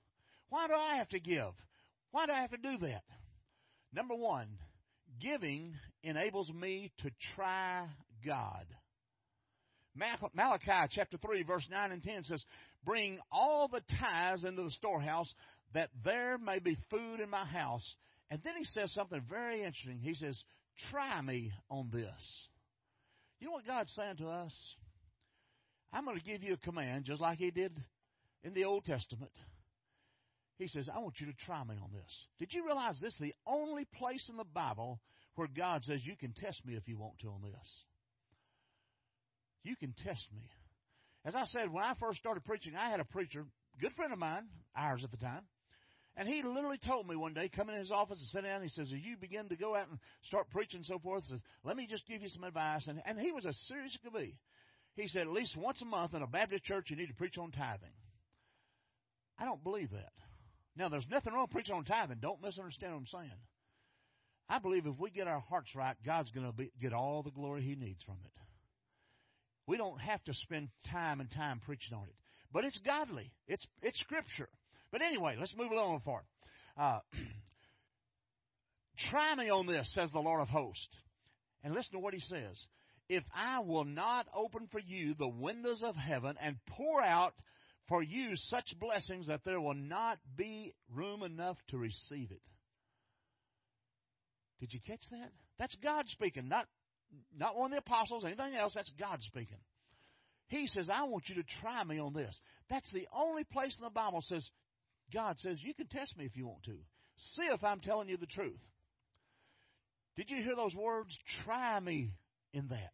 Why 0.49 0.67
do 0.67 0.75
I 0.75 0.97
have 0.97 1.09
to 1.11 1.21
give? 1.21 1.53
Why 2.11 2.27
do 2.27 2.33
I 2.33 2.41
have 2.41 2.51
to 2.51 2.57
do 2.57 2.79
that? 2.79 3.05
Number 3.93 4.17
one, 4.17 4.49
giving 5.21 5.75
enables 6.03 6.51
me 6.53 6.91
to 6.99 7.11
try 7.37 7.87
God. 8.25 8.67
Malachi 10.35 10.89
chapter 10.91 11.17
3, 11.19 11.43
verse 11.43 11.67
9 11.71 11.93
and 11.93 12.03
10 12.03 12.25
says, 12.25 12.45
Bring 12.85 13.19
all 13.33 13.69
the 13.69 13.83
tithes 13.99 14.45
into 14.45 14.63
the 14.63 14.71
storehouse, 14.71 15.33
that 15.75 15.91
there 16.05 16.39
may 16.39 16.61
be 16.61 16.79
food 16.91 17.21
in 17.21 17.29
my 17.29 17.45
house, 17.45 17.97
and 18.31 18.41
then 18.45 18.55
he 18.57 18.65
says 18.65 18.93
something 18.93 19.23
very 19.29 19.59
interesting. 19.59 19.99
He 20.01 20.15
says, 20.15 20.41
Try 20.91 21.21
me 21.21 21.53
on 21.71 21.91
this. 21.93 22.49
You 23.41 23.47
know 23.49 23.55
what 23.55 23.67
God's 23.67 23.93
saying 23.95 24.17
to 24.19 24.29
us? 24.29 24.55
I'm 25.93 26.05
going 26.05 26.19
to 26.19 26.25
give 26.25 26.43
you 26.43 26.55
a 26.55 26.59
command, 26.59 27.05
just 27.05 27.21
like 27.21 27.39
He 27.39 27.51
did 27.51 27.73
in 28.45 28.55
the 28.55 28.65
Old 28.65 28.85
Testament. 28.85 29.33
He 30.59 30.69
says, 30.69 30.89
I 30.93 30.99
want 30.99 31.21
you 31.21 31.27
to 31.27 31.33
try 31.47 31.63
me 31.65 31.77
on 31.83 31.91
this. 31.93 32.27
Did 32.39 32.53
you 32.53 32.67
realize 32.67 32.99
this 33.01 33.15
is 33.15 33.21
the 33.21 33.35
only 33.47 33.87
place 33.97 34.29
in 34.29 34.37
the 34.37 34.45
Bible 34.45 35.01
where 35.37 35.49
God 35.49 35.85
says, 35.85 36.01
You 36.05 36.17
can 36.17 36.33
test 36.33 36.65
me 36.65 36.75
if 36.75 36.87
you 36.87 36.99
want 36.99 37.19
to 37.21 37.29
on 37.29 37.43
this? 37.43 37.69
You 39.65 39.77
can 39.77 39.95
test 40.05 40.27
me. 40.35 40.43
As 41.25 41.35
I 41.35 41.45
said, 41.47 41.73
when 41.73 41.85
I 41.85 41.95
first 42.01 42.19
started 42.19 42.45
preaching, 42.45 42.75
I 42.77 42.91
had 42.91 43.01
a 43.01 43.05
preacher, 43.05 43.45
good 43.81 43.93
friend 43.93 44.13
of 44.13 44.19
mine, 44.19 44.45
ours 44.77 45.03
at 45.05 45.11
the 45.11 45.17
time, 45.17 45.43
and 46.19 46.27
he 46.27 46.43
literally 46.43 46.81
told 46.85 47.07
me 47.07 47.15
one 47.15 47.33
day, 47.33 47.49
come 47.49 47.71
in 47.71 47.79
his 47.79 47.93
office 47.93 48.19
and 48.19 48.29
sit 48.29 48.43
down, 48.43 48.61
he 48.61 48.69
says, 48.69 48.89
as 48.93 49.01
you 49.01 49.17
begin 49.17 49.49
to 49.51 49.57
go 49.57 49.77
out 49.77 49.89
and 49.89 50.01
start 50.25 50.51
preaching 50.51 50.79
and 50.79 50.87
so 50.87 50.99
forth, 50.99 51.25
says, 51.25 51.39
let 51.65 51.77
me 51.77 51.87
just 51.89 52.09
give 52.09 52.23
you 52.23 52.29
some 52.29 52.43
advice. 52.43 52.89
And, 52.89 53.01
and 53.07 53.21
he 53.21 53.31
was 53.31 53.47
as 53.47 53.57
serious 53.69 53.93
as 53.95 54.01
could 54.03 54.19
be. 54.19 54.35
He 54.97 55.07
said, 55.07 55.23
at 55.23 55.33
least 55.33 55.57
once 55.57 55.81
a 55.81 55.85
month 55.85 56.15
in 56.15 56.23
a 56.23 56.27
Baptist 56.27 56.65
church, 56.65 56.87
you 56.91 56.97
need 56.97 57.07
to 57.07 57.15
preach 57.15 57.39
on 57.39 57.53
tithing. 57.53 57.95
I 59.39 59.45
don't 59.45 59.63
believe 59.63 59.93
that. 59.93 60.13
Now, 60.77 60.89
there's 60.89 61.07
nothing 61.09 61.33
wrong 61.33 61.47
preaching 61.49 61.77
on 61.77 61.85
tithing. 61.85 62.19
Don't 62.21 62.43
misunderstand 62.43 62.95
what 62.95 62.99
I'm 62.99 63.07
saying. 63.07 63.39
I 64.49 64.59
believe 64.59 64.87
if 64.87 64.99
we 64.99 65.11
get 65.11 65.29
our 65.29 65.41
hearts 65.41 65.75
right, 65.77 65.95
God's 66.05 66.33
going 66.33 66.51
to 66.51 66.65
get 66.81 66.93
all 66.93 67.23
the 67.23 67.31
glory 67.31 67.63
He 67.63 67.77
needs 67.77 68.03
from 68.03 68.17
it. 68.25 68.33
We 69.69 69.77
don't 69.77 70.01
have 70.01 70.25
to 70.25 70.35
spend 70.35 70.71
time 70.91 71.21
and 71.21 71.31
time 71.31 71.61
preaching 71.65 71.95
on 71.95 72.05
it, 72.05 72.15
but 72.53 72.65
it's 72.65 72.79
godly. 72.79 73.31
It's 73.47 73.65
it's 73.83 74.01
Scripture. 74.01 74.49
But 74.91 75.03
anyway, 75.03 75.37
let's 75.39 75.55
move 75.55 75.71
along 75.71 76.01
for 76.05 76.21
it. 76.21 76.81
Uh, 76.81 77.01
Try 79.11 79.35
me 79.37 79.51
on 79.51 79.67
this, 79.67 79.93
says 79.95 80.11
the 80.11 80.19
Lord 80.19 80.41
of 80.41 80.49
hosts. 80.49 80.89
And 81.63 81.75
listen 81.75 81.93
to 81.93 81.99
what 81.99 82.15
he 82.15 82.21
says. 82.21 82.67
If 83.09 83.25
I 83.35 83.61
will 83.61 83.85
not 83.85 84.27
open 84.35 84.69
for 84.71 84.81
you 84.81 85.15
the 85.15 85.29
windows 85.29 85.83
of 85.85 85.95
heaven 85.97 86.35
and 86.43 86.57
pour 86.69 87.03
out 87.03 87.35
for 87.89 88.03
you 88.03 88.33
such 88.35 88.75
blessings 88.81 89.29
that 89.29 89.41
there 89.45 89.61
will 89.61 89.75
not 89.75 90.19
be 90.37 90.75
room 90.95 91.23
enough 91.23 91.57
to 91.69 91.79
receive 91.79 92.31
it. 92.31 92.43
Did 94.61 94.73
you 94.73 94.81
catch 94.87 95.03
that? 95.11 95.31
That's 95.59 95.77
God 95.83 96.07
speaking, 96.09 96.49
not 96.49 96.67
not 97.37 97.57
one 97.57 97.73
of 97.73 97.77
the 97.77 97.91
apostles, 97.91 98.25
anything 98.25 98.55
else. 98.55 98.75
That's 98.75 98.91
God 98.99 99.19
speaking. 99.23 99.59
He 100.49 100.67
says, 100.67 100.89
I 100.93 101.05
want 101.05 101.29
you 101.29 101.37
to 101.37 101.49
try 101.61 101.85
me 101.85 101.99
on 101.99 102.15
this. 102.15 102.39
That's 102.71 102.91
the 102.93 103.07
only 103.15 103.45
place 103.45 103.77
in 103.79 103.85
the 103.85 103.91
Bible 103.91 104.23
says 104.23 104.49
God 105.13 105.39
says, 105.39 105.59
You 105.63 105.75
can 105.75 105.87
test 105.87 106.17
me 106.17 106.25
if 106.25 106.37
you 106.37 106.47
want 106.47 106.65
to. 106.65 106.77
See 107.35 107.45
if 107.53 107.63
I'm 107.63 107.81
telling 107.81 108.09
you 108.09 108.17
the 108.17 108.27
truth. 108.27 108.61
Did 110.17 110.31
you 110.31 110.43
hear 110.43 110.57
those 110.57 110.75
words? 110.75 111.17
Try 111.45 111.79
me 111.81 112.15
in 112.53 112.69
that. 112.69 112.93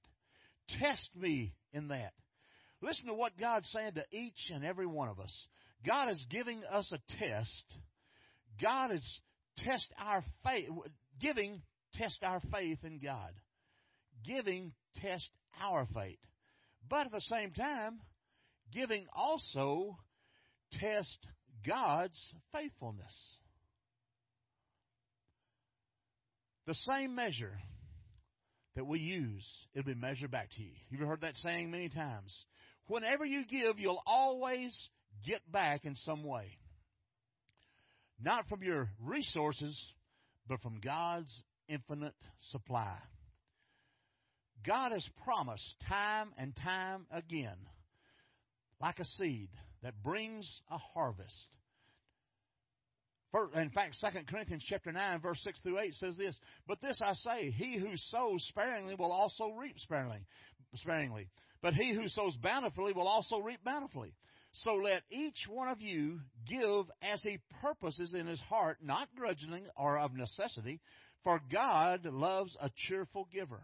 Test 0.81 1.11
me 1.17 1.55
in 1.73 1.89
that. 1.89 2.13
Listen 2.83 3.07
to 3.07 3.15
what 3.15 3.39
God's 3.39 3.71
saying 3.71 3.93
to 3.95 4.05
each 4.11 4.51
and 4.53 4.65
every 4.65 4.87
one 4.87 5.09
of 5.09 5.21
us. 5.21 5.35
God 5.87 6.11
is 6.11 6.25
giving 6.31 6.63
us 6.71 6.93
a 6.93 7.19
test. 7.19 7.65
God 8.61 8.93
is 8.93 9.21
test 9.59 9.93
our 9.99 10.23
faith, 10.45 10.69
giving 11.21 11.63
test 11.95 12.23
our 12.23 12.41
faith 12.53 12.79
in 12.85 12.99
God. 12.99 13.33
Giving 14.27 14.73
test 15.01 15.29
our 15.61 15.87
faith. 15.95 16.19
But 16.89 17.07
at 17.07 17.13
the 17.13 17.21
same 17.21 17.53
time, 17.53 18.01
giving 18.73 19.07
also 19.15 19.97
test 20.81 21.27
God's 21.67 22.19
faithfulness. 22.53 23.15
The 26.67 26.75
same 26.75 27.15
measure 27.15 27.59
that 28.75 28.87
we 28.87 28.99
use, 28.99 29.47
it'll 29.75 29.87
be 29.87 29.95
measured 29.95 30.31
back 30.31 30.49
to 30.57 30.63
you. 30.63 30.73
You've 30.91 31.07
heard 31.07 31.21
that 31.21 31.37
saying 31.37 31.71
many 31.71 31.89
times. 31.89 32.35
Whenever 32.87 33.25
you 33.25 33.45
give, 33.45 33.79
you'll 33.79 34.03
always 34.07 34.77
get 35.27 35.41
back 35.51 35.85
in 35.85 35.95
some 35.97 36.25
way. 36.25 36.59
Not 38.21 38.49
from 38.49 38.63
your 38.63 38.89
resources, 39.03 39.79
but 40.49 40.61
from 40.61 40.81
God's 40.83 41.43
infinite 41.69 42.15
supply. 42.51 42.97
God 44.67 44.93
has 44.93 45.07
promised 45.25 45.75
time 45.89 46.33
and 46.39 46.55
time 46.57 47.07
again, 47.13 47.57
like 48.81 48.99
a 48.99 49.05
seed 49.05 49.51
that 49.83 50.03
brings 50.03 50.61
a 50.71 50.79
harvest, 50.79 51.47
in 53.57 53.71
fact, 53.71 53.97
2 54.01 54.07
Corinthians 54.29 54.65
chapter 54.69 54.93
9, 54.93 55.21
verse 55.21 55.41
6 55.43 55.61
through 55.61 55.81
8 55.81 55.95
says 55.95 56.17
this, 56.17 56.39
But 56.69 56.81
this 56.81 57.01
I 57.05 57.15
say, 57.15 57.51
he 57.51 57.77
who 57.79 57.97
sows 57.97 58.45
sparingly 58.49 58.95
will 58.95 59.11
also 59.11 59.51
reap 59.51 59.79
sparingly. 59.79 60.25
sparingly. 60.77 61.29
But 61.61 61.75
he 61.75 61.93
who 61.93 62.07
sows 62.09 62.37
bountifully 62.37 62.93
will 62.93 63.09
also 63.09 63.39
reap 63.39 63.65
bountifully. 63.65 64.15
So 64.53 64.75
let 64.75 65.03
each 65.11 65.47
one 65.49 65.69
of 65.69 65.81
you 65.81 66.21
give 66.49 66.85
as 67.03 67.23
he 67.23 67.41
purposes 67.61 68.15
in 68.15 68.27
his 68.27 68.41
heart, 68.41 68.79
not 68.83 69.09
grudgingly 69.17 69.65
or 69.77 69.99
of 69.99 70.15
necessity, 70.15 70.81
for 71.25 71.41
God 71.51 72.05
loves 72.05 72.57
a 72.61 72.71
cheerful 72.87 73.27
giver. 73.33 73.63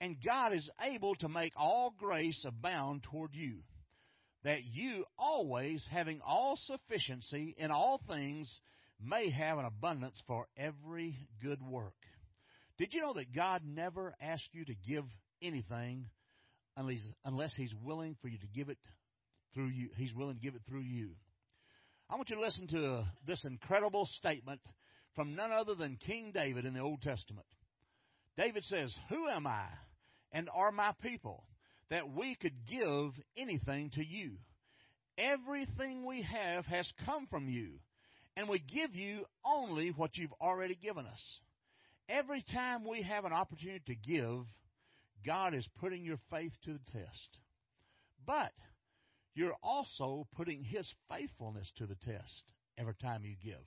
And 0.00 0.16
God 0.24 0.54
is 0.54 0.68
able 0.82 1.14
to 1.16 1.28
make 1.28 1.52
all 1.56 1.94
grace 1.98 2.44
abound 2.46 3.02
toward 3.02 3.34
you 3.34 3.58
that 4.44 4.64
you 4.64 5.04
always, 5.18 5.86
having 5.90 6.20
all 6.26 6.56
sufficiency 6.56 7.54
in 7.58 7.70
all 7.70 8.00
things, 8.08 8.50
may 9.02 9.30
have 9.30 9.58
an 9.58 9.66
abundance 9.66 10.20
for 10.26 10.46
every 10.56 11.16
good 11.42 11.60
work. 11.62 11.92
Did 12.78 12.94
you 12.94 13.02
know 13.02 13.12
that 13.14 13.34
God 13.34 13.62
never 13.66 14.14
asks 14.20 14.48
you 14.52 14.64
to 14.64 14.74
give 14.88 15.04
anything 15.42 16.06
unless, 16.76 17.00
unless 17.24 17.54
He's 17.54 17.74
willing 17.82 18.16
for 18.22 18.28
you 18.28 18.38
to 18.38 18.46
give 18.46 18.70
it 18.70 18.78
through 19.54 19.68
you? 19.68 19.90
He's 19.96 20.14
willing 20.14 20.36
to 20.36 20.40
give 20.40 20.54
it 20.54 20.62
through 20.66 20.82
you. 20.82 21.10
I 22.08 22.16
want 22.16 22.30
you 22.30 22.36
to 22.36 22.42
listen 22.42 22.66
to 22.68 23.04
this 23.26 23.44
incredible 23.44 24.08
statement 24.18 24.60
from 25.14 25.36
none 25.36 25.52
other 25.52 25.74
than 25.74 25.98
King 26.06 26.32
David 26.32 26.64
in 26.64 26.72
the 26.72 26.80
Old 26.80 27.02
Testament. 27.02 27.46
David 28.38 28.64
says, 28.64 28.94
Who 29.10 29.28
am 29.28 29.46
I 29.46 29.66
and 30.32 30.48
are 30.54 30.72
my 30.72 30.92
people 31.02 31.44
that 31.90 32.10
we 32.10 32.36
could 32.36 32.54
give 32.70 33.10
anything 33.36 33.90
to 33.90 34.04
you. 34.04 34.32
Everything 35.18 36.06
we 36.06 36.22
have 36.22 36.64
has 36.66 36.90
come 37.04 37.26
from 37.26 37.48
you, 37.48 37.72
and 38.36 38.48
we 38.48 38.58
give 38.58 38.94
you 38.94 39.24
only 39.44 39.90
what 39.90 40.16
you've 40.16 40.32
already 40.40 40.74
given 40.74 41.04
us. 41.04 41.40
Every 42.08 42.42
time 42.52 42.84
we 42.88 43.02
have 43.02 43.24
an 43.24 43.32
opportunity 43.32 43.82
to 43.86 43.94
give, 43.94 44.46
God 45.26 45.54
is 45.54 45.68
putting 45.80 46.04
your 46.04 46.18
faith 46.30 46.52
to 46.64 46.72
the 46.72 46.98
test. 46.98 47.38
But 48.26 48.52
you're 49.34 49.56
also 49.62 50.26
putting 50.36 50.64
His 50.64 50.90
faithfulness 51.10 51.70
to 51.76 51.86
the 51.86 51.96
test 51.96 52.42
every 52.78 52.94
time 52.94 53.24
you 53.24 53.36
give. 53.42 53.62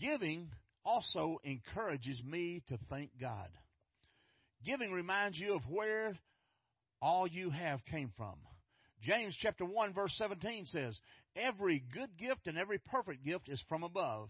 Giving 0.00 0.50
also 0.84 1.38
encourages 1.44 2.22
me 2.24 2.62
to 2.68 2.78
thank 2.90 3.10
God. 3.20 3.48
Giving 4.64 4.92
reminds 4.92 5.38
you 5.38 5.54
of 5.54 5.62
where 5.68 6.18
all 7.00 7.26
you 7.26 7.50
have 7.50 7.84
came 7.86 8.12
from. 8.16 8.34
James 9.02 9.36
chapter 9.40 9.64
1 9.64 9.94
verse 9.94 10.12
17 10.16 10.66
says, 10.66 10.98
Every 11.36 11.84
good 11.94 12.16
gift 12.18 12.46
and 12.46 12.58
every 12.58 12.78
perfect 12.78 13.24
gift 13.24 13.48
is 13.48 13.62
from 13.68 13.84
above 13.84 14.28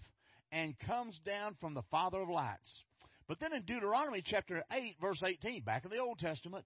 and 0.53 0.79
comes 0.87 1.19
down 1.25 1.57
from 1.61 1.75
the 1.75 1.83
Father 1.91 2.21
of 2.21 2.29
lights. 2.29 2.83
But 3.27 3.41
then 3.41 3.55
in 3.55 3.63
Deuteronomy 3.63 4.23
chapter 4.25 4.63
8 4.71 4.97
verse 5.01 5.23
18, 5.25 5.63
back 5.63 5.85
in 5.85 5.91
the 5.91 5.99
Old 5.99 6.19
Testament, 6.19 6.65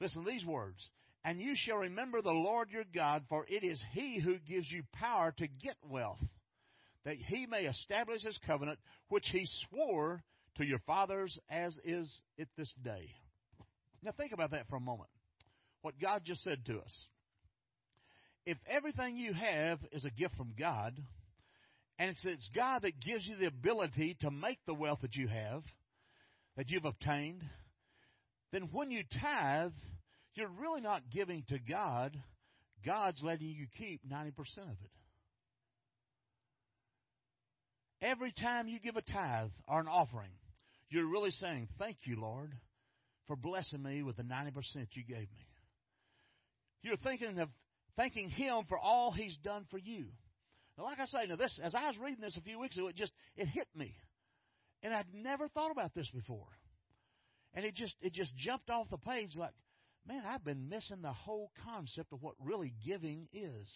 listen 0.00 0.24
to 0.24 0.30
these 0.30 0.44
words. 0.44 0.78
And 1.24 1.40
you 1.40 1.52
shall 1.54 1.76
remember 1.76 2.22
the 2.22 2.30
Lord 2.30 2.70
your 2.70 2.84
God, 2.94 3.24
for 3.28 3.44
it 3.48 3.62
is 3.62 3.80
he 3.92 4.18
who 4.18 4.38
gives 4.38 4.70
you 4.70 4.82
power 4.94 5.34
to 5.36 5.46
get 5.46 5.76
wealth, 5.86 6.20
that 7.04 7.16
he 7.16 7.46
may 7.46 7.64
establish 7.64 8.22
his 8.22 8.38
covenant, 8.46 8.78
which 9.08 9.26
he 9.30 9.46
swore 9.68 10.22
to 10.60 10.66
your 10.66 10.78
fathers 10.80 11.38
as 11.48 11.78
is 11.84 12.20
it 12.36 12.48
this 12.56 12.72
day. 12.84 13.08
Now 14.02 14.12
think 14.12 14.32
about 14.32 14.50
that 14.50 14.68
for 14.68 14.76
a 14.76 14.80
moment 14.80 15.10
what 15.82 15.98
God 15.98 16.22
just 16.24 16.44
said 16.44 16.64
to 16.66 16.78
us. 16.78 17.06
If 18.44 18.58
everything 18.68 19.16
you 19.16 19.32
have 19.32 19.78
is 19.92 20.04
a 20.04 20.10
gift 20.10 20.36
from 20.36 20.52
God, 20.58 20.98
and 21.98 22.10
it's, 22.10 22.24
it's 22.24 22.50
God 22.54 22.82
that 22.82 23.00
gives 23.00 23.26
you 23.26 23.36
the 23.36 23.46
ability 23.46 24.16
to 24.20 24.30
make 24.30 24.58
the 24.66 24.74
wealth 24.74 25.00
that 25.02 25.16
you 25.16 25.28
have, 25.28 25.62
that 26.56 26.68
you've 26.70 26.84
obtained, 26.84 27.42
then 28.52 28.68
when 28.72 28.90
you 28.90 29.02
tithe, 29.20 29.72
you're 30.34 30.48
really 30.48 30.80
not 30.80 31.02
giving 31.10 31.44
to 31.48 31.58
God. 31.58 32.14
God's 32.84 33.22
letting 33.22 33.48
you 33.48 33.66
keep 33.78 34.00
90% 34.10 34.32
of 34.58 34.68
it. 34.68 34.90
Every 38.02 38.32
time 38.32 38.68
you 38.68 38.80
give 38.80 38.96
a 38.96 39.02
tithe 39.02 39.50
or 39.68 39.80
an 39.80 39.88
offering, 39.88 40.30
you're 40.90 41.06
really 41.06 41.30
saying, 41.30 41.68
Thank 41.78 41.98
you, 42.04 42.20
Lord, 42.20 42.52
for 43.26 43.36
blessing 43.36 43.82
me 43.82 44.02
with 44.02 44.16
the 44.16 44.22
90% 44.22 44.52
you 44.92 45.04
gave 45.04 45.18
me. 45.20 45.46
You're 46.82 46.96
thinking 46.96 47.38
of 47.38 47.48
thanking 47.96 48.30
Him 48.30 48.64
for 48.68 48.78
all 48.78 49.12
He's 49.12 49.36
done 49.38 49.66
for 49.70 49.78
you. 49.78 50.06
Now, 50.76 50.84
like 50.84 50.98
I 50.98 51.06
say, 51.06 51.26
now 51.28 51.36
this 51.36 51.58
as 51.62 51.74
I 51.74 51.86
was 51.86 51.98
reading 51.98 52.20
this 52.20 52.36
a 52.36 52.42
few 52.42 52.58
weeks 52.58 52.76
ago, 52.76 52.88
it 52.88 52.96
just 52.96 53.12
it 53.36 53.46
hit 53.46 53.68
me, 53.74 53.94
and 54.82 54.94
I'd 54.94 55.12
never 55.12 55.48
thought 55.48 55.70
about 55.70 55.94
this 55.94 56.10
before, 56.10 56.48
and 57.54 57.64
it 57.64 57.74
just 57.74 57.94
it 58.00 58.12
just 58.12 58.34
jumped 58.36 58.70
off 58.70 58.88
the 58.90 58.96
page 58.96 59.30
like, 59.36 59.52
man, 60.08 60.22
I've 60.26 60.44
been 60.44 60.68
missing 60.68 61.02
the 61.02 61.12
whole 61.12 61.50
concept 61.64 62.12
of 62.12 62.22
what 62.22 62.34
really 62.40 62.72
giving 62.86 63.28
is, 63.32 63.68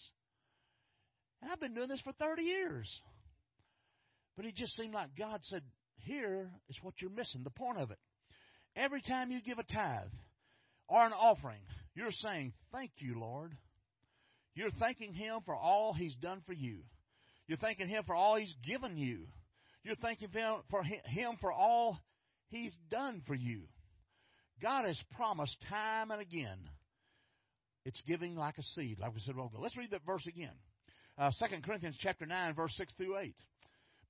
and 1.43 1.51
I've 1.51 1.61
been 1.61 1.75
doing 1.75 1.89
this 1.89 2.01
for 2.01 2.13
thirty 2.13 2.43
years. 2.43 2.91
But 4.37 4.47
it 4.47 4.57
just 4.57 4.75
seemed 4.75 4.95
like 4.95 5.11
God 5.17 5.41
said, 5.43 5.63
here 6.05 6.51
is 6.69 6.77
what 6.83 6.95
you're 7.01 7.11
missing, 7.11 7.43
the 7.45 7.51
point 7.51 7.79
of 7.79 7.91
it. 7.91 7.99
Every 8.77 9.03
time 9.03 9.31
you 9.31 9.41
give 9.41 9.59
a 9.59 9.63
tithe 9.73 10.11
or 10.89 11.05
an 11.05 11.13
offering, 11.13 11.61
you're 11.95 12.11
saying, 12.11 12.53
Thank 12.73 12.91
you, 12.99 13.19
Lord. 13.19 13.57
You're 14.55 14.71
thanking 14.79 15.13
Him 15.15 15.41
for 15.45 15.55
all 15.55 15.93
He's 15.93 16.15
done 16.17 16.43
for 16.47 16.53
you. 16.53 16.79
You're 17.47 17.59
thanking 17.59 17.89
Him 17.89 18.05
for 18.07 18.15
all 18.15 18.37
He's 18.37 18.55
given 18.67 18.97
you. 18.97 19.27
You're 19.83 19.97
thanking 19.97 20.29
Him 20.31 20.57
for 20.71 20.83
Him 20.83 21.37
for 21.41 21.53
all 21.53 21.99
He's 22.49 22.77
done 22.91 23.23
for 23.27 23.35
you. 23.35 23.63
God 24.63 24.87
has 24.87 25.01
promised 25.17 25.57
time 25.69 26.11
and 26.11 26.21
again. 26.21 26.59
It's 27.85 28.01
giving 28.07 28.35
like 28.35 28.57
a 28.59 28.63
seed, 28.63 28.99
like 29.01 29.13
we 29.13 29.21
said. 29.21 29.35
Let's 29.59 29.77
read 29.77 29.91
that 29.91 30.07
verse 30.07 30.27
again. 30.27 30.55
uh, 31.19 31.31
2 31.39 31.57
Corinthians 31.65 31.97
chapter 32.01 32.25
9, 32.25 32.55
verse 32.55 32.73
6 32.77 32.95
through 32.95 33.19
8. 33.19 33.35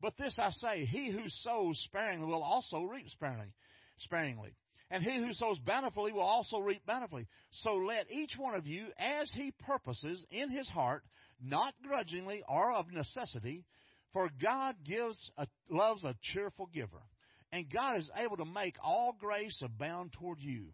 But 0.04 0.18
this 0.18 0.38
I 0.38 0.50
say, 0.50 0.84
he 0.84 1.10
who 1.10 1.30
sows 1.30 1.80
sparingly 1.86 2.26
will 2.26 2.42
also 2.42 2.82
reap 2.82 3.08
sparingly. 3.08 3.54
sparingly. 4.00 4.54
And 4.90 5.02
he 5.02 5.16
who 5.16 5.32
sows 5.32 5.58
bountifully 5.60 6.12
will 6.12 6.20
also 6.20 6.58
reap 6.58 6.84
bountifully. 6.84 7.26
So 7.50 7.76
let 7.76 8.10
each 8.10 8.32
one 8.36 8.54
of 8.54 8.66
you, 8.66 8.88
as 8.98 9.32
he 9.32 9.54
purposes 9.66 10.22
in 10.30 10.50
his 10.50 10.68
heart, 10.68 11.04
not 11.42 11.72
grudgingly 11.82 12.42
or 12.46 12.74
of 12.74 12.92
necessity, 12.92 13.64
for 14.12 14.28
God 14.42 14.74
gives 14.84 15.30
a, 15.38 15.46
loves 15.70 16.04
a 16.04 16.14
cheerful 16.20 16.66
giver. 16.66 17.02
And 17.50 17.72
God 17.72 17.96
is 17.96 18.10
able 18.14 18.36
to 18.36 18.44
make 18.44 18.76
all 18.84 19.16
grace 19.18 19.58
abound 19.64 20.12
toward 20.12 20.42
you, 20.42 20.66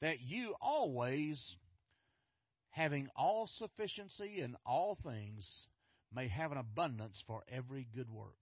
that 0.00 0.18
you 0.18 0.54
always, 0.62 1.38
having 2.70 3.08
all 3.14 3.50
sufficiency 3.52 4.40
in 4.40 4.56
all 4.64 4.96
things, 5.04 5.46
may 6.14 6.28
have 6.28 6.52
an 6.52 6.58
abundance 6.58 7.22
for 7.26 7.42
every 7.52 7.86
good 7.94 8.08
work. 8.08 8.32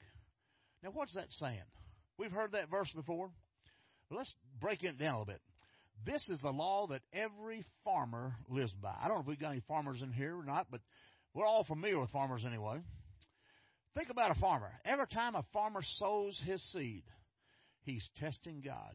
Now, 0.83 0.91
what's 0.93 1.15
that 1.15 1.31
saying? 1.31 1.61
We've 2.19 2.33
heard 2.33 2.53
that 2.53 2.71
verse 2.71 2.91
before. 2.95 3.31
But 4.09 4.19
let's 4.19 4.35
break 4.61 4.83
it 4.83 4.99
down 4.99 5.15
a 5.15 5.19
little 5.19 5.33
bit. 5.33 5.41
This 6.05 6.29
is 6.29 6.41
the 6.41 6.51
law 6.51 6.87
that 6.89 7.03
every 7.13 7.65
farmer 7.85 8.35
lives 8.49 8.73
by. 8.81 8.95
I 9.01 9.07
don't 9.07 9.19
know 9.19 9.23
if 9.23 9.27
we've 9.27 9.41
got 9.41 9.53
any 9.53 9.63
farmers 9.69 10.03
in 10.03 10.13
here 10.13 10.37
or 10.37 10.45
not, 10.45 10.67
but 10.71 10.81
we're 11.35 11.47
all 11.47 11.65
familiar 11.65 12.01
with 12.01 12.11
farmers 12.11 12.45
anyway. 12.47 12.79
Think 13.95 14.09
about 14.09 14.31
a 14.31 14.41
farmer. 14.41 14.71
Every 14.85 15.07
time 15.07 15.35
a 15.35 15.45
farmer 15.53 15.81
sows 15.99 16.41
his 16.47 16.63
seed, 16.73 17.03
he's 17.83 18.09
testing 18.19 18.63
God. 18.65 18.95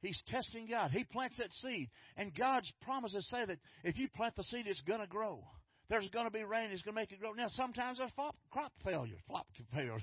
He's 0.00 0.20
testing 0.28 0.66
God. 0.68 0.90
He 0.92 1.04
plants 1.04 1.38
that 1.38 1.52
seed. 1.52 1.90
And 2.16 2.34
God's 2.34 2.70
promises 2.82 3.28
say 3.28 3.44
that 3.44 3.58
if 3.84 3.98
you 3.98 4.08
plant 4.08 4.36
the 4.36 4.44
seed, 4.44 4.66
it's 4.66 4.80
going 4.82 5.00
to 5.00 5.06
grow. 5.06 5.44
There's 5.88 6.08
going 6.08 6.24
to 6.24 6.32
be 6.32 6.42
rain. 6.42 6.70
It's 6.72 6.82
going 6.82 6.94
to 6.94 7.00
make 7.00 7.12
it 7.12 7.20
grow. 7.20 7.32
Now, 7.32 7.48
sometimes 7.48 7.98
there's 7.98 8.10
crop, 8.12 8.34
crop 8.50 8.72
failure. 8.84 9.16
Flop 9.28 9.46
failure. 9.72 9.98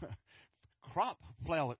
crop 0.92 1.18
failure. 1.46 1.76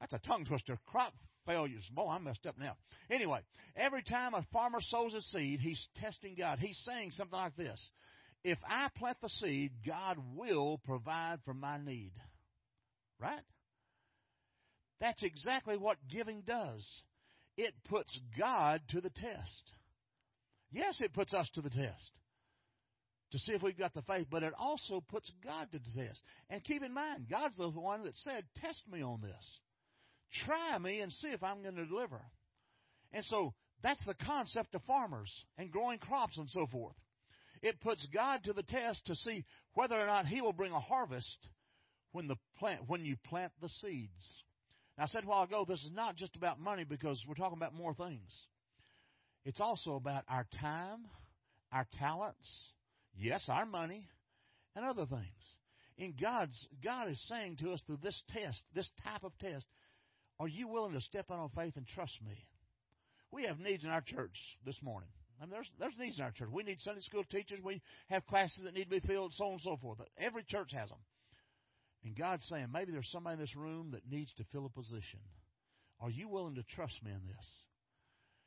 That's 0.00 0.12
a 0.12 0.18
tongue 0.18 0.44
twister. 0.44 0.78
Crop 0.86 1.14
failures. 1.46 1.84
Boy, 1.94 2.08
I'm 2.08 2.24
messed 2.24 2.44
up 2.46 2.58
now. 2.58 2.76
Anyway, 3.10 3.40
every 3.76 4.02
time 4.02 4.34
a 4.34 4.44
farmer 4.52 4.80
sows 4.80 5.14
a 5.14 5.22
seed, 5.22 5.60
he's 5.60 5.88
testing 5.96 6.34
God. 6.36 6.58
He's 6.58 6.78
saying 6.84 7.12
something 7.12 7.38
like 7.38 7.56
this 7.56 7.90
If 8.42 8.58
I 8.68 8.88
plant 8.98 9.16
the 9.22 9.30
seed, 9.30 9.72
God 9.86 10.18
will 10.34 10.80
provide 10.84 11.38
for 11.46 11.54
my 11.54 11.78
need. 11.78 12.12
Right? 13.18 13.40
That's 15.00 15.22
exactly 15.22 15.78
what 15.78 15.96
giving 16.12 16.42
does. 16.42 16.86
It 17.56 17.72
puts 17.88 18.18
God 18.38 18.82
to 18.90 19.00
the 19.00 19.10
test. 19.10 19.72
Yes, 20.72 21.00
it 21.00 21.14
puts 21.14 21.32
us 21.32 21.48
to 21.54 21.62
the 21.62 21.70
test 21.70 22.10
to 23.34 23.40
see 23.40 23.52
if 23.52 23.64
we've 23.64 23.76
got 23.76 23.92
the 23.94 24.02
faith, 24.02 24.28
but 24.30 24.44
it 24.44 24.52
also 24.56 25.02
puts 25.08 25.28
God 25.44 25.66
to 25.72 25.80
the 25.80 26.04
test. 26.04 26.22
And 26.50 26.62
keep 26.62 26.84
in 26.84 26.94
mind, 26.94 27.26
God's 27.28 27.56
the 27.56 27.68
one 27.68 28.04
that 28.04 28.16
said, 28.18 28.44
Test 28.60 28.80
me 28.88 29.02
on 29.02 29.20
this. 29.20 29.44
Try 30.46 30.78
me 30.78 31.00
and 31.00 31.10
see 31.10 31.28
if 31.28 31.42
I'm 31.42 31.60
going 31.60 31.74
to 31.74 31.84
deliver. 31.84 32.20
And 33.12 33.24
so 33.24 33.52
that's 33.82 34.04
the 34.06 34.14
concept 34.14 34.76
of 34.76 34.82
farmers 34.84 35.32
and 35.58 35.72
growing 35.72 35.98
crops 35.98 36.38
and 36.38 36.48
so 36.48 36.68
forth. 36.70 36.94
It 37.60 37.80
puts 37.80 38.06
God 38.14 38.44
to 38.44 38.52
the 38.52 38.62
test 38.62 39.04
to 39.06 39.16
see 39.16 39.44
whether 39.72 39.98
or 39.98 40.06
not 40.06 40.26
He 40.26 40.40
will 40.40 40.52
bring 40.52 40.72
a 40.72 40.78
harvest 40.80 41.48
when 42.12 42.28
the 42.28 42.36
plant 42.60 42.82
when 42.86 43.04
you 43.04 43.16
plant 43.28 43.50
the 43.60 43.68
seeds. 43.68 44.28
Now 44.96 45.04
I 45.04 45.06
said 45.08 45.24
a 45.24 45.26
while 45.26 45.42
ago 45.42 45.64
this 45.66 45.82
is 45.82 45.90
not 45.92 46.14
just 46.14 46.36
about 46.36 46.60
money 46.60 46.84
because 46.84 47.20
we're 47.26 47.34
talking 47.34 47.58
about 47.58 47.74
more 47.74 47.94
things. 47.94 48.32
It's 49.44 49.60
also 49.60 49.96
about 49.96 50.22
our 50.28 50.46
time, 50.60 51.00
our 51.72 51.86
talents, 51.98 52.48
Yes, 53.16 53.44
our 53.48 53.66
money 53.66 54.08
and 54.74 54.84
other 54.84 55.06
things. 55.06 55.24
And 55.98 56.20
God's 56.20 56.68
God 56.82 57.10
is 57.10 57.22
saying 57.28 57.58
to 57.60 57.72
us 57.72 57.82
through 57.86 57.98
this 58.02 58.20
test, 58.30 58.62
this 58.74 58.88
type 59.04 59.22
of 59.22 59.32
test, 59.38 59.64
are 60.40 60.48
you 60.48 60.66
willing 60.66 60.94
to 60.94 61.00
step 61.00 61.30
out 61.30 61.38
on 61.38 61.50
faith 61.50 61.76
and 61.76 61.86
trust 61.86 62.14
me? 62.26 62.46
We 63.30 63.44
have 63.44 63.60
needs 63.60 63.84
in 63.84 63.90
our 63.90 64.00
church 64.00 64.36
this 64.64 64.76
morning. 64.82 65.08
I 65.40 65.44
mean, 65.44 65.52
there's 65.52 65.70
there's 65.78 65.98
needs 65.98 66.18
in 66.18 66.24
our 66.24 66.32
church. 66.32 66.48
We 66.52 66.62
need 66.64 66.80
Sunday 66.80 67.02
school 67.02 67.24
teachers. 67.30 67.60
We 67.62 67.80
have 68.08 68.26
classes 68.26 68.64
that 68.64 68.74
need 68.74 68.84
to 68.84 69.00
be 69.00 69.00
filled, 69.00 69.32
so 69.34 69.46
on 69.46 69.52
and 69.52 69.60
so 69.60 69.76
forth. 69.76 69.98
Every 70.18 70.42
church 70.42 70.72
has 70.72 70.88
them. 70.88 70.98
And 72.04 72.16
God's 72.16 72.46
saying, 72.48 72.68
maybe 72.72 72.92
there's 72.92 73.10
somebody 73.10 73.34
in 73.34 73.40
this 73.40 73.56
room 73.56 73.90
that 73.92 74.10
needs 74.10 74.32
to 74.34 74.44
fill 74.52 74.66
a 74.66 74.68
position. 74.68 75.20
Are 76.00 76.10
you 76.10 76.28
willing 76.28 76.56
to 76.56 76.62
trust 76.74 76.94
me 77.02 77.10
in 77.10 77.26
this? 77.26 77.46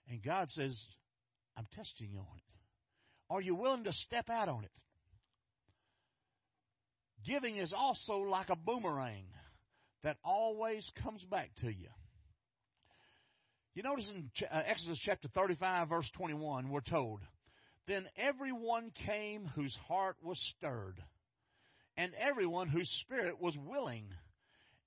And 0.10 0.24
God 0.24 0.50
says, 0.52 0.78
I'm 1.58 1.66
testing 1.76 2.10
you 2.12 2.20
on 2.20 2.38
it. 2.38 2.57
Are 3.30 3.42
you 3.42 3.56
willing 3.56 3.84
to 3.84 3.94
step 3.94 4.30
out 4.30 4.50
on 4.50 4.64
it? 4.64 4.72
Giving 7.26 7.58
is 7.58 7.74
also 7.76 8.20
like 8.20 8.50
a 8.50 8.56
boomerang 8.56 9.26
that 10.04 10.18
always 10.24 10.90
comes 11.04 11.24
back 11.26 11.50
to 11.62 11.68
you. 11.68 11.90
You 13.76 13.84
notice 13.84 14.10
in 14.10 14.32
uh, 14.52 14.62
Exodus 14.66 15.00
chapter 15.04 15.28
35, 15.36 15.90
verse 15.90 16.10
21, 16.16 16.70
we're 16.70 16.80
told, 16.82 17.20
Then 17.88 18.08
everyone 18.18 18.92
came 19.06 19.46
whose 19.56 19.78
heart 19.88 20.16
was 20.24 20.40
stirred, 20.58 21.00
and 21.96 22.12
everyone 22.20 22.70
whose 22.70 22.90
spirit 23.02 23.42
was 23.42 23.56
willing, 23.58 24.06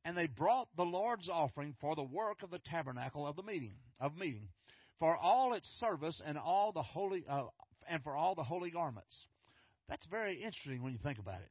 and 0.05 0.17
they 0.17 0.27
brought 0.27 0.69
the 0.77 0.83
Lord's 0.83 1.29
offering 1.29 1.75
for 1.81 1.95
the 1.95 2.03
work 2.03 2.43
of 2.43 2.51
the 2.51 2.61
tabernacle 2.71 3.27
of 3.27 3.37
the 3.37 3.43
meeting, 3.43 3.75
of 4.01 4.17
meeting, 4.17 4.49
for 4.99 5.17
all 5.17 5.53
its 5.53 5.69
service 5.79 6.21
and 6.27 6.37
all 6.37 6.73
the 6.73 6.83
holy, 6.83 7.25
uh, 7.31 7.45
and 7.91 8.03
for 8.03 8.17
all 8.17 8.35
the 8.35 8.45
holy 8.45 8.71
garments. 8.71 9.15
That's 9.89 10.07
very 10.07 10.37
interesting 10.37 10.83
when 10.83 10.93
you 10.93 10.99
think 11.03 11.19
about 11.19 11.41
it. 11.41 11.51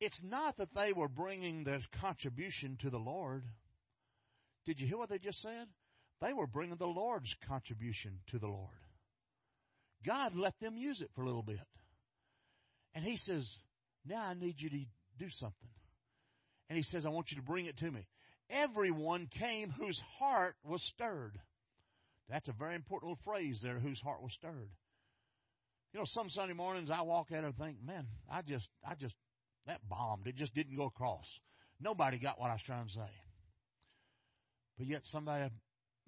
It's 0.00 0.20
not 0.22 0.56
that 0.58 0.74
they 0.74 0.92
were 0.92 1.08
bringing 1.08 1.64
their 1.64 1.80
contribution 2.00 2.78
to 2.82 2.90
the 2.90 2.98
Lord. 2.98 3.44
Did 4.64 4.80
you 4.80 4.86
hear 4.86 4.96
what 4.96 5.10
they 5.10 5.18
just 5.18 5.42
said? 5.42 5.66
They 6.20 6.32
were 6.32 6.46
bringing 6.46 6.76
the 6.76 6.86
Lord's 6.86 7.34
contribution 7.48 8.20
to 8.30 8.38
the 8.38 8.46
Lord. 8.46 8.70
God 10.06 10.36
let 10.36 10.58
them 10.60 10.76
use 10.76 11.00
it 11.00 11.10
for 11.14 11.22
a 11.22 11.26
little 11.26 11.42
bit. 11.42 11.58
And 12.94 13.04
He 13.04 13.16
says, 13.16 13.48
Now 14.06 14.22
I 14.22 14.34
need 14.34 14.54
you 14.58 14.70
to 14.70 14.76
do 15.18 15.26
something. 15.30 15.70
And 16.68 16.76
He 16.76 16.84
says, 16.84 17.04
I 17.04 17.10
want 17.10 17.30
you 17.30 17.38
to 17.38 17.46
bring 17.46 17.66
it 17.66 17.78
to 17.78 17.90
me. 17.90 18.06
Everyone 18.50 19.28
came 19.38 19.70
whose 19.70 20.00
heart 20.18 20.54
was 20.64 20.82
stirred. 20.94 21.38
That's 22.28 22.48
a 22.48 22.52
very 22.52 22.74
important 22.74 23.10
little 23.10 23.24
phrase 23.24 23.58
there, 23.62 23.78
whose 23.78 24.00
heart 24.00 24.22
was 24.22 24.32
stirred. 24.32 24.70
You 25.94 26.00
know, 26.00 26.06
some 26.06 26.28
Sunday 26.28 26.54
mornings 26.54 26.90
I 26.90 27.02
walk 27.02 27.28
out 27.30 27.44
and 27.44 27.56
think, 27.56 27.76
man, 27.86 28.08
I 28.28 28.42
just, 28.42 28.66
I 28.84 28.96
just, 28.96 29.14
that 29.68 29.78
bombed. 29.88 30.26
It 30.26 30.34
just 30.34 30.52
didn't 30.52 30.76
go 30.76 30.86
across. 30.86 31.24
Nobody 31.80 32.18
got 32.18 32.40
what 32.40 32.50
I 32.50 32.54
was 32.54 32.62
trying 32.66 32.88
to 32.88 32.92
say. 32.92 33.10
But 34.76 34.88
yet 34.88 35.02
somebody, 35.04 35.52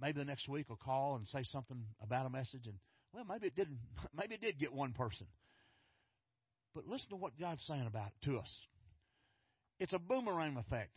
maybe 0.01 0.19
the 0.19 0.25
next 0.25 0.49
week 0.49 0.69
will 0.69 0.77
call 0.77 1.15
and 1.15 1.29
say 1.29 1.45
something 1.45 1.85
about 2.03 2.27
a 2.27 2.31
message, 2.31 2.67
and 2.67 2.75
well, 3.13 3.25
maybe 3.29 3.47
it 3.47 3.55
didn't. 3.55 3.79
Maybe 4.17 4.35
it 4.35 4.41
did 4.41 4.59
get 4.59 4.73
one 4.73 4.93
person. 4.93 5.29
But 6.75 6.89
listen 6.89 7.11
to 7.11 7.17
what 7.17 7.39
God's 7.39 7.65
saying 7.67 7.87
about 7.87 8.09
it 8.09 8.27
to 8.27 8.39
us. 8.39 8.53
It's 9.79 9.95
a 9.95 9.99
boomerang 9.99 10.57
effect. 10.57 10.91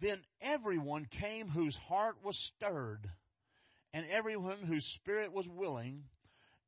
Then 0.00 0.18
everyone 0.42 1.06
came 1.20 1.48
whose 1.48 1.78
heart 1.88 2.16
was 2.24 2.36
stirred, 2.56 3.08
and 3.94 4.04
everyone 4.10 4.58
whose 4.66 4.84
spirit 4.96 5.32
was 5.32 5.46
willing 5.48 6.02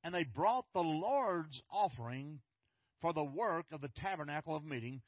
and 0.06 0.14
they 0.14 0.22
brought 0.22 0.66
the 0.72 0.78
Lord's 0.78 1.60
offering 1.68 2.38
for 3.00 3.12
the 3.12 3.24
work 3.24 3.66
of 3.72 3.80
the 3.80 3.90
tabernacle 3.96 4.54
of 4.54 4.64
meeting, 4.64 5.02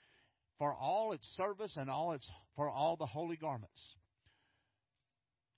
for 0.58 0.74
all 0.74 1.12
its 1.12 1.24
service 1.36 1.72
and 1.76 1.88
all 1.88 2.14
its 2.14 2.28
for 2.56 2.68
all 2.68 2.96
the 2.96 3.06
holy 3.06 3.36
garments. 3.36 3.80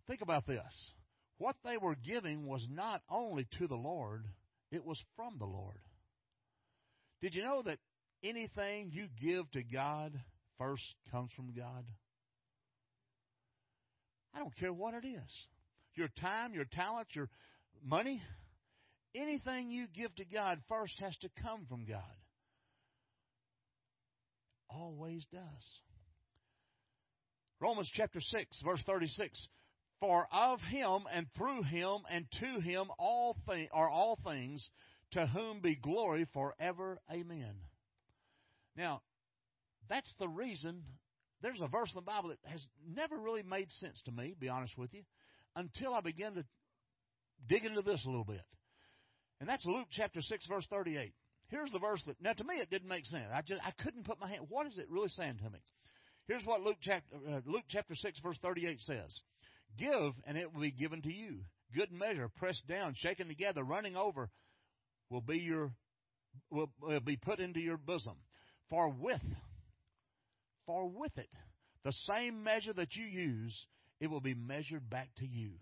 Think 0.07 0.21
about 0.21 0.47
this. 0.47 0.93
What 1.39 1.57
they 1.65 1.79
were 1.79 1.95
giving 1.95 2.45
was 2.45 2.69
not 2.71 3.01
only 3.11 3.49
to 3.59 3.67
the 3.67 3.77
Lord, 3.77 4.27
it 4.71 4.85
was 4.85 5.03
from 5.17 5.39
the 5.39 5.47
Lord. 5.47 5.81
Did 7.23 7.35
you 7.35 7.43
know 7.43 7.63
that 7.63 7.79
anything 8.23 8.91
you 8.93 9.07
give 9.23 9.51
to 9.53 9.63
God 9.63 10.13
first 10.59 10.85
comes 11.11 11.31
from 11.35 11.55
God? 11.57 11.87
I 14.35 14.41
don't 14.41 14.55
care 14.57 14.73
what 14.73 14.93
it 14.93 15.07
is. 15.07 15.47
Your 15.95 16.09
time, 16.21 16.53
your 16.53 16.67
talents, 16.67 17.15
your 17.15 17.31
money, 17.83 18.21
Anything 19.15 19.71
you 19.71 19.87
give 19.95 20.15
to 20.17 20.25
God 20.25 20.61
first 20.69 20.99
has 21.01 21.17
to 21.19 21.29
come 21.43 21.67
from 21.69 21.85
God. 21.85 22.01
Always 24.69 25.25
does. 25.33 25.41
Romans 27.61 27.91
chapter 27.93 28.21
6, 28.21 28.63
verse 28.65 28.83
36. 28.87 29.49
For 30.01 30.27
of 30.33 30.61
him 30.61 31.03
and 31.13 31.27
through 31.37 31.63
him 31.65 31.99
and 32.11 32.25
to 32.41 32.61
him 32.61 32.87
all 32.99 33.37
thing, 33.47 33.69
are 33.73 33.89
all 33.89 34.19
things, 34.25 34.67
to 35.13 35.27
whom 35.27 35.61
be 35.61 35.75
glory 35.75 36.27
forever. 36.33 36.99
Amen. 37.13 37.55
Now, 38.77 39.03
that's 39.89 40.13
the 40.19 40.29
reason 40.29 40.85
there's 41.43 41.61
a 41.61 41.69
verse 41.69 41.91
in 41.91 41.97
the 41.97 42.03
Bible 42.03 42.31
that 42.31 42.51
has 42.51 42.65
never 42.89 43.19
really 43.19 43.43
made 43.43 43.71
sense 43.73 44.01
to 44.05 44.13
me, 44.13 44.35
be 44.39 44.49
honest 44.49 44.79
with 44.79 44.95
you, 44.95 45.03
until 45.57 45.95
I 45.95 46.01
began 46.01 46.35
to 46.35 46.45
dig 47.49 47.65
into 47.65 47.83
this 47.83 48.05
a 48.05 48.09
little 48.09 48.25
bit. 48.25 48.41
And 49.41 49.49
that's 49.49 49.65
Luke 49.65 49.89
chapter 49.91 50.21
6, 50.21 50.47
verse 50.47 50.67
38. 50.69 51.13
Here's 51.49 51.73
the 51.73 51.79
verse 51.79 52.03
that 52.07 52.21
now 52.21 52.33
to 52.33 52.45
me 52.45 52.55
it 52.57 52.71
didn't 52.71 52.89
make 52.89 53.07
sense. 53.07 53.27
I 53.35 53.43
just 53.43 53.61
I 53.65 53.73
couldn't 53.83 54.05
put 54.05 54.21
my 54.21 54.29
hand. 54.29 54.47
What 54.49 54.69
is 54.69 54.79
it 54.79 54.87
really 54.89 55.09
saying 55.09 55.39
to 55.39 55.51
me? 55.51 55.59
Here's 56.29 56.45
what 56.45 56.61
Luke 56.61 56.77
chapter 56.81 57.17
uh, 57.29 57.41
Luke 57.45 57.65
chapter 57.69 57.97
six 57.97 58.21
verse 58.21 58.39
thirty 58.41 58.69
eight 58.69 58.81
says: 58.83 59.21
Give 59.77 60.13
and 60.27 60.39
it 60.39 60.55
will 60.55 60.61
be 60.61 60.71
given 60.71 61.03
to 61.03 61.13
you. 61.13 61.41
Good 61.75 61.91
measure, 61.91 62.29
pressed 62.37 62.69
down, 62.69 62.95
shaken 62.97 63.27
together, 63.27 63.65
running 63.65 63.97
over, 63.97 64.31
will 65.09 65.21
be 65.21 65.39
your 65.39 65.73
will, 66.51 66.71
will 66.81 67.01
be 67.01 67.17
put 67.17 67.41
into 67.41 67.59
your 67.59 67.77
bosom. 67.77 68.17
For 68.69 68.89
with 68.89 69.23
for 70.67 70.89
with 70.89 71.19
it 71.19 71.31
the 71.85 71.93
same 71.93 72.45
measure 72.45 72.73
that 72.75 72.95
you 72.95 73.07
use, 73.07 73.67
it 74.01 74.09
will 74.09 74.21
be 74.21 74.35
measured 74.35 74.89
back 74.89 75.09
to 75.19 75.27
you. 75.27 75.55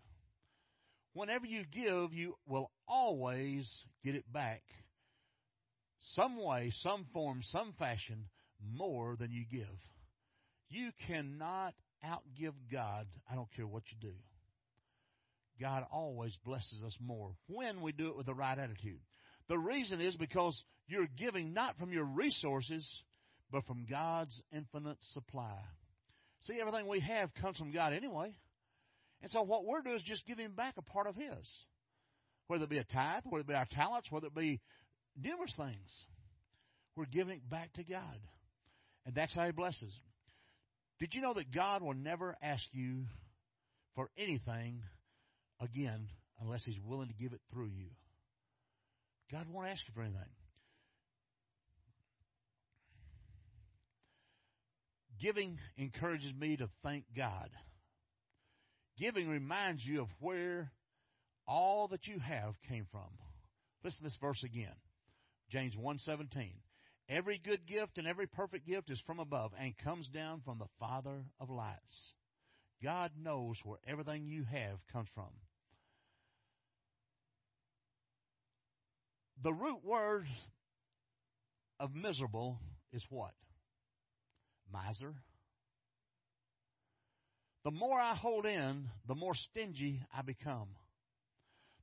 Whenever 1.12 1.46
you 1.46 1.64
give, 1.64 2.12
you 2.12 2.34
will 2.46 2.70
always 2.86 3.68
get 4.04 4.14
it 4.14 4.30
back 4.32 4.62
some 6.14 6.42
way, 6.42 6.72
some 6.82 7.06
form, 7.12 7.40
some 7.42 7.74
fashion 7.78 8.24
more 8.72 9.16
than 9.16 9.30
you 9.30 9.44
give. 9.50 9.66
You 10.68 10.90
cannot 11.06 11.74
outgive 12.04 12.54
God. 12.70 13.06
I 13.30 13.34
don't 13.34 13.50
care 13.56 13.66
what 13.66 13.84
you 13.90 14.08
do. 14.08 14.14
God 15.60 15.84
always 15.90 16.36
blesses 16.44 16.82
us 16.86 16.96
more 17.00 17.32
when 17.48 17.80
we 17.80 17.92
do 17.92 18.08
it 18.08 18.16
with 18.16 18.26
the 18.26 18.34
right 18.34 18.58
attitude. 18.58 19.00
The 19.48 19.58
reason 19.58 20.00
is 20.00 20.14
because 20.14 20.62
you're 20.86 21.08
giving 21.16 21.52
not 21.52 21.78
from 21.78 21.92
your 21.92 22.04
resources, 22.04 22.86
but 23.50 23.66
from 23.66 23.86
God's 23.90 24.40
infinite 24.52 24.98
supply. 25.14 25.58
See, 26.46 26.58
everything 26.60 26.86
we 26.86 27.00
have 27.00 27.34
comes 27.34 27.58
from 27.58 27.72
God 27.72 27.92
anyway. 27.92 28.34
And 29.22 29.30
so 29.30 29.42
what 29.42 29.64
we're 29.64 29.82
doing 29.82 29.96
is 29.96 30.02
just 30.02 30.26
giving 30.26 30.50
back 30.50 30.74
a 30.78 30.82
part 30.82 31.06
of 31.06 31.16
His. 31.16 31.48
Whether 32.46 32.64
it 32.64 32.70
be 32.70 32.78
a 32.78 32.84
tithe, 32.84 33.24
whether 33.28 33.42
it 33.42 33.48
be 33.48 33.54
our 33.54 33.68
talents, 33.70 34.10
whether 34.10 34.28
it 34.28 34.34
be 34.34 34.60
numerous 35.20 35.54
things. 35.56 35.96
We're 36.96 37.06
giving 37.06 37.34
it 37.34 37.50
back 37.50 37.72
to 37.74 37.84
God. 37.84 38.20
And 39.06 39.14
that's 39.14 39.34
how 39.34 39.44
He 39.44 39.52
blesses. 39.52 39.92
Did 41.00 41.14
you 41.14 41.20
know 41.20 41.34
that 41.34 41.52
God 41.52 41.82
will 41.82 41.94
never 41.94 42.36
ask 42.42 42.64
you 42.72 43.04
for 43.94 44.10
anything 44.16 44.82
again 45.60 46.08
unless 46.40 46.64
He's 46.64 46.80
willing 46.84 47.08
to 47.08 47.14
give 47.14 47.32
it 47.32 47.40
through 47.52 47.68
you? 47.68 47.88
God 49.30 49.46
won't 49.52 49.68
ask 49.68 49.82
you 49.86 49.94
for 49.94 50.02
anything. 50.02 50.22
Giving 55.20 55.58
encourages 55.76 56.32
me 56.32 56.56
to 56.56 56.68
thank 56.82 57.04
God. 57.16 57.50
Giving 58.98 59.28
reminds 59.28 59.84
you 59.84 60.02
of 60.02 60.08
where 60.20 60.72
all 61.46 61.88
that 61.88 62.06
you 62.06 62.18
have 62.18 62.54
came 62.68 62.86
from. 62.90 63.08
Listen 63.84 63.98
to 63.98 64.04
this 64.04 64.18
verse 64.20 64.42
again. 64.44 64.74
James 65.50 65.74
1:17. 65.76 66.60
Every 67.08 67.38
good 67.38 67.66
gift 67.66 67.96
and 67.96 68.06
every 68.06 68.26
perfect 68.26 68.66
gift 68.66 68.90
is 68.90 69.00
from 69.06 69.18
above 69.18 69.52
and 69.58 69.76
comes 69.78 70.08
down 70.08 70.42
from 70.42 70.58
the 70.58 70.68
Father 70.78 71.24
of 71.40 71.48
lights. 71.48 72.14
God 72.82 73.12
knows 73.16 73.56
where 73.64 73.78
everything 73.86 74.26
you 74.26 74.44
have 74.44 74.78
comes 74.92 75.08
from. 75.14 75.30
The 79.42 79.52
root 79.52 79.84
word 79.84 80.26
of 81.80 81.94
miserable 81.94 82.58
is 82.92 83.04
what? 83.08 83.34
Miser. 84.70 85.14
The 87.64 87.70
more 87.70 88.00
I 88.00 88.14
hold 88.14 88.46
in, 88.46 88.88
the 89.06 89.14
more 89.14 89.34
stingy 89.34 90.00
I 90.16 90.22
become. 90.22 90.68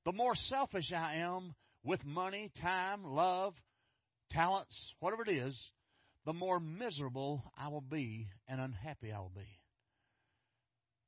The 0.05 0.13
more 0.13 0.35
selfish 0.35 0.91
I 0.91 1.15
am, 1.15 1.53
with 1.83 2.03
money, 2.03 2.51
time, 2.61 3.03
love, 3.03 3.53
talents, 4.31 4.75
whatever 4.99 5.23
it 5.23 5.29
is, 5.29 5.59
the 6.25 6.33
more 6.33 6.59
miserable 6.59 7.43
I 7.57 7.67
will 7.67 7.81
be 7.81 8.27
and 8.47 8.59
unhappy 8.59 9.11
I 9.11 9.19
will 9.19 9.31
be. 9.35 9.47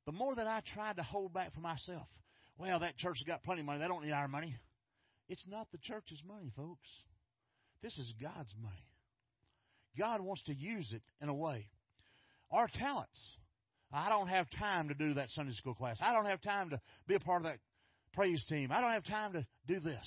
The 0.06 0.12
more 0.12 0.34
that 0.34 0.46
I 0.46 0.62
try 0.74 0.92
to 0.92 1.02
hold 1.02 1.34
back 1.34 1.52
for 1.54 1.60
myself, 1.60 2.06
well, 2.56 2.80
that 2.80 2.96
church 2.96 3.18
has 3.18 3.26
got 3.26 3.42
plenty 3.42 3.60
of 3.60 3.66
money. 3.66 3.80
They 3.80 3.88
don't 3.88 4.04
need 4.04 4.12
our 4.12 4.28
money. 4.28 4.56
It's 5.28 5.44
not 5.48 5.68
the 5.70 5.78
church's 5.78 6.22
money, 6.26 6.50
folks. 6.56 6.88
This 7.82 7.96
is 7.98 8.12
God's 8.20 8.54
money. 8.60 8.86
God 9.98 10.20
wants 10.20 10.42
to 10.44 10.54
use 10.54 10.92
it 10.92 11.02
in 11.20 11.28
a 11.28 11.34
way. 11.34 11.66
Our 12.50 12.68
talents. 12.68 13.20
I 13.92 14.08
don't 14.08 14.28
have 14.28 14.46
time 14.58 14.88
to 14.88 14.94
do 14.94 15.14
that 15.14 15.30
Sunday 15.30 15.54
school 15.54 15.74
class. 15.74 15.96
I 16.00 16.12
don't 16.12 16.26
have 16.26 16.42
time 16.42 16.70
to 16.70 16.80
be 17.06 17.14
a 17.14 17.20
part 17.20 17.42
of 17.44 17.50
that 17.50 17.58
praise 18.12 18.44
team. 18.48 18.70
I 18.70 18.80
don't 18.80 18.92
have 18.92 19.04
time 19.04 19.32
to 19.32 19.46
do 19.66 19.80
this. 19.80 20.06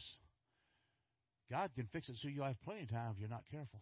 God 1.50 1.70
can 1.76 1.88
fix 1.92 2.08
it 2.10 2.16
so 2.22 2.28
you'll 2.28 2.46
have 2.46 2.62
plenty 2.64 2.84
of 2.84 2.90
time 2.90 3.12
if 3.14 3.20
you're 3.20 3.30
not 3.30 3.44
careful. 3.50 3.82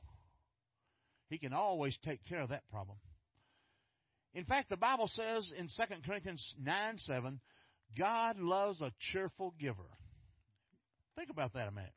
He 1.29 1.37
can 1.37 1.53
always 1.53 1.97
take 2.03 2.19
care 2.27 2.41
of 2.41 2.49
that 2.49 2.63
problem. 2.71 2.97
In 4.33 4.45
fact, 4.45 4.69
the 4.69 4.77
Bible 4.77 5.07
says 5.07 5.51
in 5.57 5.67
2 5.67 5.83
Corinthians 6.05 6.55
9 6.63 6.97
7, 6.97 7.39
God 7.97 8.39
loves 8.39 8.81
a 8.81 8.91
cheerful 9.11 9.53
giver. 9.59 9.89
Think 11.15 11.29
about 11.29 11.53
that 11.53 11.67
a 11.67 11.71
minute. 11.71 11.93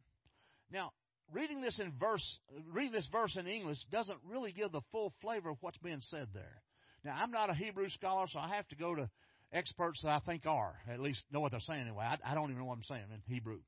Now, 0.70 0.92
reading 1.32 1.60
this 1.60 1.78
in 1.78 1.92
verse, 2.00 2.38
reading 2.72 2.92
this 2.92 3.08
verse 3.12 3.36
in 3.36 3.46
English 3.46 3.78
doesn't 3.90 4.18
really 4.28 4.52
give 4.52 4.72
the 4.72 4.80
full 4.90 5.12
flavor 5.20 5.50
of 5.50 5.58
what's 5.60 5.78
being 5.78 6.00
said 6.10 6.28
there. 6.34 6.62
Now, 7.04 7.16
I'm 7.20 7.30
not 7.30 7.50
a 7.50 7.54
Hebrew 7.54 7.88
scholar, 7.90 8.26
so 8.28 8.38
I 8.38 8.54
have 8.54 8.68
to 8.68 8.76
go 8.76 8.94
to 8.94 9.10
experts 9.52 10.02
that 10.02 10.10
I 10.10 10.20
think 10.20 10.46
are, 10.46 10.74
at 10.90 11.00
least 11.00 11.22
know 11.32 11.40
what 11.40 11.50
they're 11.50 11.60
saying 11.60 11.82
anyway. 11.82 12.04
I, 12.04 12.32
I 12.32 12.34
don't 12.34 12.50
even 12.50 12.60
know 12.60 12.66
what 12.66 12.78
I'm 12.78 12.84
saying 12.84 13.04
in 13.12 13.34
Hebrew. 13.34 13.58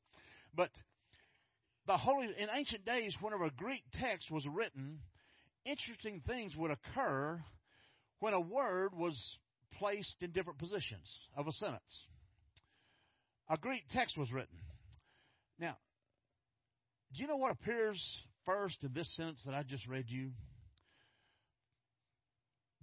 But 0.55 0.70
the 1.87 1.97
holy 1.97 2.27
in 2.27 2.49
ancient 2.55 2.85
days, 2.85 3.14
whenever 3.20 3.44
a 3.44 3.51
Greek 3.51 3.83
text 4.01 4.31
was 4.31 4.47
written, 4.47 5.01
interesting 5.64 6.23
things 6.27 6.57
would 6.57 6.70
occur 6.70 7.42
when 8.20 8.35
a 8.35 8.40
word 8.40 8.94
was 8.97 9.38
placed 9.79 10.16
in 10.20 10.31
different 10.31 10.59
positions 10.59 11.11
of 11.37 11.47
a 11.47 11.53
sentence. 11.53 12.07
A 13.51 13.59
Greek 13.59 13.83
text 13.92 14.16
was 14.16 14.33
written. 14.33 14.57
Now, 15.59 15.77
do 17.12 17.20
you 17.20 17.29
know 17.29 17.37
what 17.37 17.53
appears 17.53 18.01
first 18.47 18.83
in 18.83 18.92
this 18.94 19.14
sentence 19.16 19.42
that 19.44 19.55
I 19.55 19.62
just 19.62 19.87
read 19.87 20.07
you? 20.09 20.31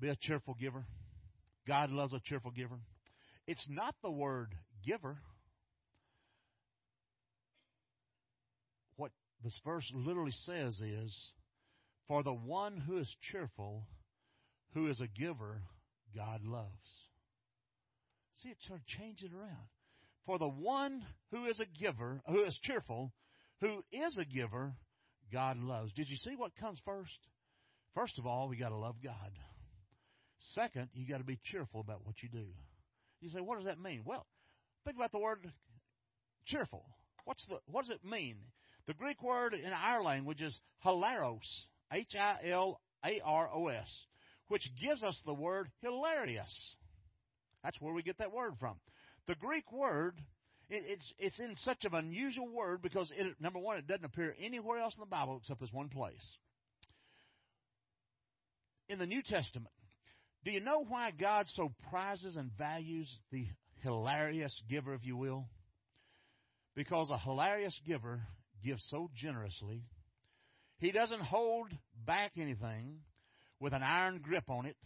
Be 0.01 0.09
a 0.09 0.15
cheerful 0.15 0.55
giver. 0.55 0.83
God 1.67 1.91
loves 1.91 2.13
a 2.13 2.19
cheerful 2.25 2.49
giver. 2.49 2.79
It's 3.45 3.65
not 3.69 3.93
the 4.01 4.09
word 4.09 4.55
giver. 4.83 5.17
What 8.95 9.11
this 9.43 9.57
verse 9.63 9.89
literally 9.93 10.33
says 10.45 10.79
is, 10.81 11.31
For 12.07 12.23
the 12.23 12.33
one 12.33 12.77
who 12.77 12.97
is 12.97 13.15
cheerful, 13.31 13.85
who 14.73 14.87
is 14.87 14.99
a 15.01 15.07
giver, 15.07 15.61
God 16.15 16.41
loves. 16.43 16.67
See, 18.41 18.49
it 18.49 18.57
sort 18.67 18.79
of 18.79 18.85
changes 18.87 19.29
it 19.31 19.35
around. 19.37 19.69
For 20.25 20.39
the 20.39 20.47
one 20.49 21.05
who 21.29 21.45
is 21.45 21.59
a 21.59 21.79
giver, 21.79 22.21
who 22.27 22.43
is 22.43 22.57
cheerful, 22.63 23.13
who 23.59 23.83
is 23.91 24.17
a 24.17 24.25
giver, 24.25 24.73
God 25.31 25.57
loves. 25.57 25.93
Did 25.93 26.09
you 26.09 26.17
see 26.17 26.35
what 26.35 26.55
comes 26.55 26.79
first? 26.85 27.19
First 27.93 28.17
of 28.17 28.25
all, 28.25 28.47
we 28.47 28.57
got 28.57 28.69
to 28.69 28.77
love 28.77 28.95
God. 29.03 29.31
Second, 30.55 30.89
you 30.93 31.07
got 31.07 31.19
to 31.19 31.23
be 31.23 31.39
cheerful 31.43 31.81
about 31.81 32.05
what 32.05 32.15
you 32.21 32.29
do. 32.29 32.45
You 33.21 33.29
say, 33.29 33.39
what 33.39 33.57
does 33.57 33.67
that 33.67 33.79
mean? 33.79 34.01
Well, 34.05 34.25
think 34.85 34.97
about 34.97 35.11
the 35.11 35.19
word 35.19 35.51
cheerful. 36.45 36.85
What's 37.25 37.45
the 37.47 37.57
what 37.67 37.85
does 37.85 37.91
it 37.91 38.03
mean? 38.03 38.37
The 38.87 38.93
Greek 38.93 39.21
word 39.21 39.53
in 39.53 39.71
our 39.71 40.01
language 40.01 40.41
is 40.41 40.57
hilaros, 40.83 41.47
H 41.93 42.15
I 42.19 42.37
L 42.49 42.81
A 43.05 43.21
R 43.23 43.49
O 43.53 43.67
S, 43.67 43.89
which 44.47 44.67
gives 44.81 45.03
us 45.03 45.19
the 45.25 45.33
word 45.33 45.69
hilarious. 45.81 46.75
That's 47.63 47.79
where 47.79 47.93
we 47.93 48.01
get 48.01 48.17
that 48.17 48.33
word 48.33 48.53
from. 48.59 48.77
The 49.27 49.35
Greek 49.35 49.71
word, 49.71 50.19
it, 50.69 50.83
it's 50.87 51.13
it's 51.19 51.39
in 51.39 51.55
such 51.57 51.85
an 51.85 51.93
unusual 51.93 52.49
word 52.49 52.81
because 52.81 53.11
it, 53.15 53.35
number 53.39 53.59
one, 53.59 53.77
it 53.77 53.87
doesn't 53.87 54.05
appear 54.05 54.35
anywhere 54.41 54.79
else 54.79 54.95
in 54.95 55.01
the 55.01 55.05
Bible 55.05 55.37
except 55.37 55.61
this 55.61 55.71
one 55.71 55.89
place. 55.89 56.37
In 58.89 58.97
the 58.97 59.05
New 59.05 59.21
Testament, 59.21 59.73
do 60.43 60.51
you 60.51 60.59
know 60.59 60.83
why 60.87 61.11
God 61.11 61.45
so 61.49 61.71
prizes 61.89 62.35
and 62.35 62.51
values 62.57 63.11
the 63.31 63.45
hilarious 63.83 64.59
giver, 64.69 64.93
if 64.93 65.05
you 65.05 65.15
will? 65.15 65.45
Because 66.75 67.09
a 67.11 67.17
hilarious 67.17 67.79
giver 67.85 68.21
gives 68.63 68.83
so 68.89 69.09
generously. 69.15 69.83
He 70.77 70.91
doesn't 70.91 71.21
hold 71.21 71.67
back 72.07 72.31
anything 72.37 72.99
with 73.59 73.73
an 73.73 73.83
iron 73.83 74.19
grip 74.23 74.49
on 74.49 74.65
it. 74.65 74.77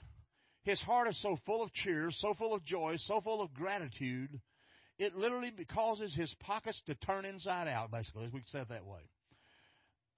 His 0.63 0.81
heart 0.81 1.07
is 1.07 1.21
so 1.21 1.37
full 1.45 1.63
of 1.63 1.71
cheer, 1.71 2.09
so 2.11 2.33
full 2.33 2.53
of 2.53 2.65
joy, 2.65 2.95
so 2.97 3.21
full 3.21 3.41
of 3.41 3.53
gratitude, 3.53 4.41
it 4.97 5.15
literally 5.15 5.51
causes 5.73 6.13
his 6.15 6.33
pockets 6.39 6.81
to 6.87 6.95
turn 6.95 7.23
inside 7.23 7.67
out, 7.67 7.91
basically, 7.91 8.25
as 8.25 8.33
we 8.33 8.41
say 8.45 8.59
it 8.59 8.69
that 8.69 8.85
way. 8.85 9.01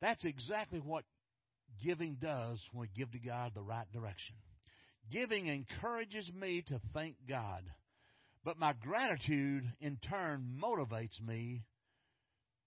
That's 0.02 0.24
exactly 0.24 0.80
what 0.80 1.04
giving 1.84 2.18
does 2.22 2.62
when 2.72 2.82
we 2.82 2.98
give 2.98 3.12
to 3.12 3.20
God 3.20 3.52
the 3.54 3.62
right 3.62 3.92
direction. 3.92 4.36
Giving 5.12 5.48
encourages 5.48 6.30
me 6.34 6.64
to 6.68 6.82
thank 6.94 7.16
God, 7.30 7.64
but 8.44 8.60
my 8.60 8.74
gratitude 8.74 9.64
in 9.80 9.98
turn 10.10 10.60
motivates 10.62 11.22
me 11.26 11.64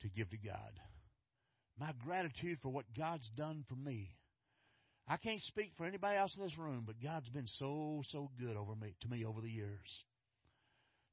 to 0.01 0.09
give 0.09 0.31
to 0.31 0.39
God. 0.39 0.73
my 1.79 1.93
gratitude 2.05 2.59
for 2.61 2.69
what 2.69 2.85
God's 2.97 3.29
done 3.37 3.65
for 3.69 3.75
me. 3.75 4.11
I 5.09 5.17
can't 5.17 5.41
speak 5.43 5.73
for 5.77 5.87
anybody 5.87 6.17
else 6.17 6.37
in 6.37 6.45
this 6.45 6.59
room, 6.59 6.85
but 6.87 7.03
God's 7.03 7.29
been 7.31 7.47
so, 7.59 8.03
so 8.09 8.31
good 8.39 8.57
over 8.57 8.75
me 8.75 8.95
to 9.01 9.09
me 9.09 9.25
over 9.25 9.41
the 9.41 9.51
years. 9.51 10.05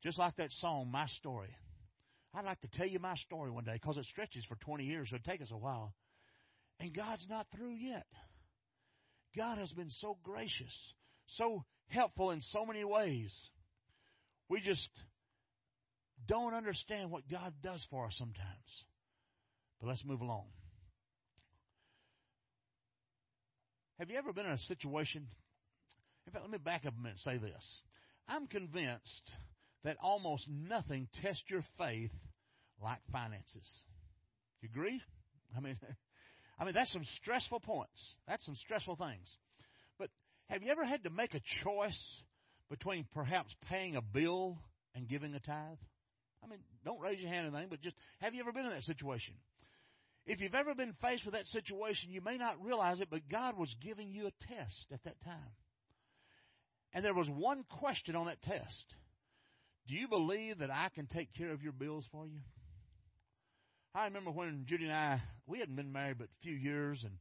Just 0.03 0.19
like 0.19 0.35
that 0.35 0.51
song, 0.51 0.91
My 0.91 1.07
Story. 1.07 1.55
I'd 2.33 2.45
like 2.45 2.61
to 2.61 2.67
tell 2.67 2.85
you 2.85 2.99
my 2.99 3.15
story 3.15 3.49
one 3.49 3.63
day 3.63 3.73
because 3.73 3.97
it 3.97 4.05
stretches 4.05 4.45
for 4.45 4.55
20 4.57 4.83
years, 4.83 5.09
so 5.09 5.15
it'll 5.15 5.31
take 5.31 5.41
us 5.41 5.51
a 5.51 5.57
while. 5.57 5.93
And 6.79 6.93
God's 6.93 7.25
not 7.29 7.47
through 7.55 7.73
yet. 7.73 8.05
God 9.35 9.57
has 9.57 9.71
been 9.71 9.89
so 9.89 10.17
gracious, 10.23 10.75
so 11.35 11.63
helpful 11.87 12.31
in 12.31 12.41
so 12.41 12.65
many 12.65 12.83
ways. 12.83 13.33
We 14.49 14.61
just 14.61 14.87
don't 16.27 16.53
understand 16.53 17.11
what 17.11 17.29
God 17.29 17.53
does 17.61 17.85
for 17.89 18.05
us 18.05 18.15
sometimes. 18.17 18.85
But 19.79 19.87
let's 19.87 20.03
move 20.05 20.21
along. 20.21 20.45
Have 23.99 24.09
you 24.09 24.17
ever 24.17 24.33
been 24.33 24.45
in 24.45 24.51
a 24.51 24.57
situation? 24.59 25.27
In 26.25 26.33
fact, 26.33 26.43
let 26.43 26.51
me 26.51 26.57
back 26.57 26.85
up 26.85 26.93
a 26.97 27.01
minute 27.01 27.17
and 27.25 27.33
say 27.33 27.37
this. 27.37 27.81
I'm 28.27 28.47
convinced 28.47 29.31
that 29.83 29.97
almost 30.01 30.47
nothing 30.49 31.07
tests 31.21 31.43
your 31.47 31.63
faith 31.77 32.11
like 32.81 32.99
finances. 33.11 33.67
You 34.61 34.69
agree? 34.71 35.01
I 35.55 35.61
mean, 35.61 35.77
I 36.59 36.65
mean 36.65 36.73
that's 36.73 36.91
some 36.91 37.05
stressful 37.21 37.61
points. 37.61 38.15
That's 38.27 38.45
some 38.45 38.55
stressful 38.55 38.97
things. 38.97 39.35
Have 40.49 40.63
you 40.63 40.71
ever 40.71 40.85
had 40.85 41.03
to 41.03 41.09
make 41.09 41.33
a 41.33 41.41
choice 41.63 41.99
between 42.69 43.05
perhaps 43.13 43.53
paying 43.69 43.95
a 43.95 44.01
bill 44.01 44.57
and 44.95 45.07
giving 45.07 45.33
a 45.33 45.39
tithe? 45.39 45.77
I 46.43 46.47
mean, 46.47 46.59
don't 46.85 47.01
raise 47.01 47.19
your 47.19 47.29
hand 47.29 47.47
or 47.47 47.49
anything, 47.49 47.69
but 47.69 47.81
just 47.81 47.95
have 48.19 48.33
you 48.33 48.41
ever 48.41 48.51
been 48.51 48.65
in 48.65 48.71
that 48.71 48.83
situation? 48.83 49.33
If 50.25 50.41
you've 50.41 50.55
ever 50.55 50.75
been 50.75 50.93
faced 51.01 51.25
with 51.25 51.33
that 51.33 51.45
situation, 51.47 52.11
you 52.11 52.21
may 52.21 52.37
not 52.37 52.61
realize 52.63 52.99
it, 52.99 53.07
but 53.09 53.29
God 53.29 53.57
was 53.57 53.73
giving 53.81 54.11
you 54.11 54.27
a 54.27 54.53
test 54.53 54.85
at 54.91 55.03
that 55.05 55.19
time. 55.23 55.55
And 56.93 57.03
there 57.03 57.13
was 57.13 57.29
one 57.29 57.63
question 57.79 58.15
on 58.15 58.27
that 58.27 58.41
test 58.41 58.85
Do 59.87 59.95
you 59.95 60.07
believe 60.07 60.59
that 60.59 60.71
I 60.71 60.89
can 60.93 61.07
take 61.07 61.33
care 61.33 61.51
of 61.51 61.63
your 61.63 61.71
bills 61.71 62.05
for 62.11 62.27
you? 62.27 62.39
I 63.95 64.05
remember 64.05 64.31
when 64.31 64.65
Judy 64.67 64.85
and 64.85 64.93
I, 64.93 65.21
we 65.47 65.59
hadn't 65.59 65.75
been 65.75 65.91
married 65.91 66.17
but 66.19 66.27
a 66.27 66.43
few 66.43 66.53
years, 66.53 67.03
and 67.03 67.13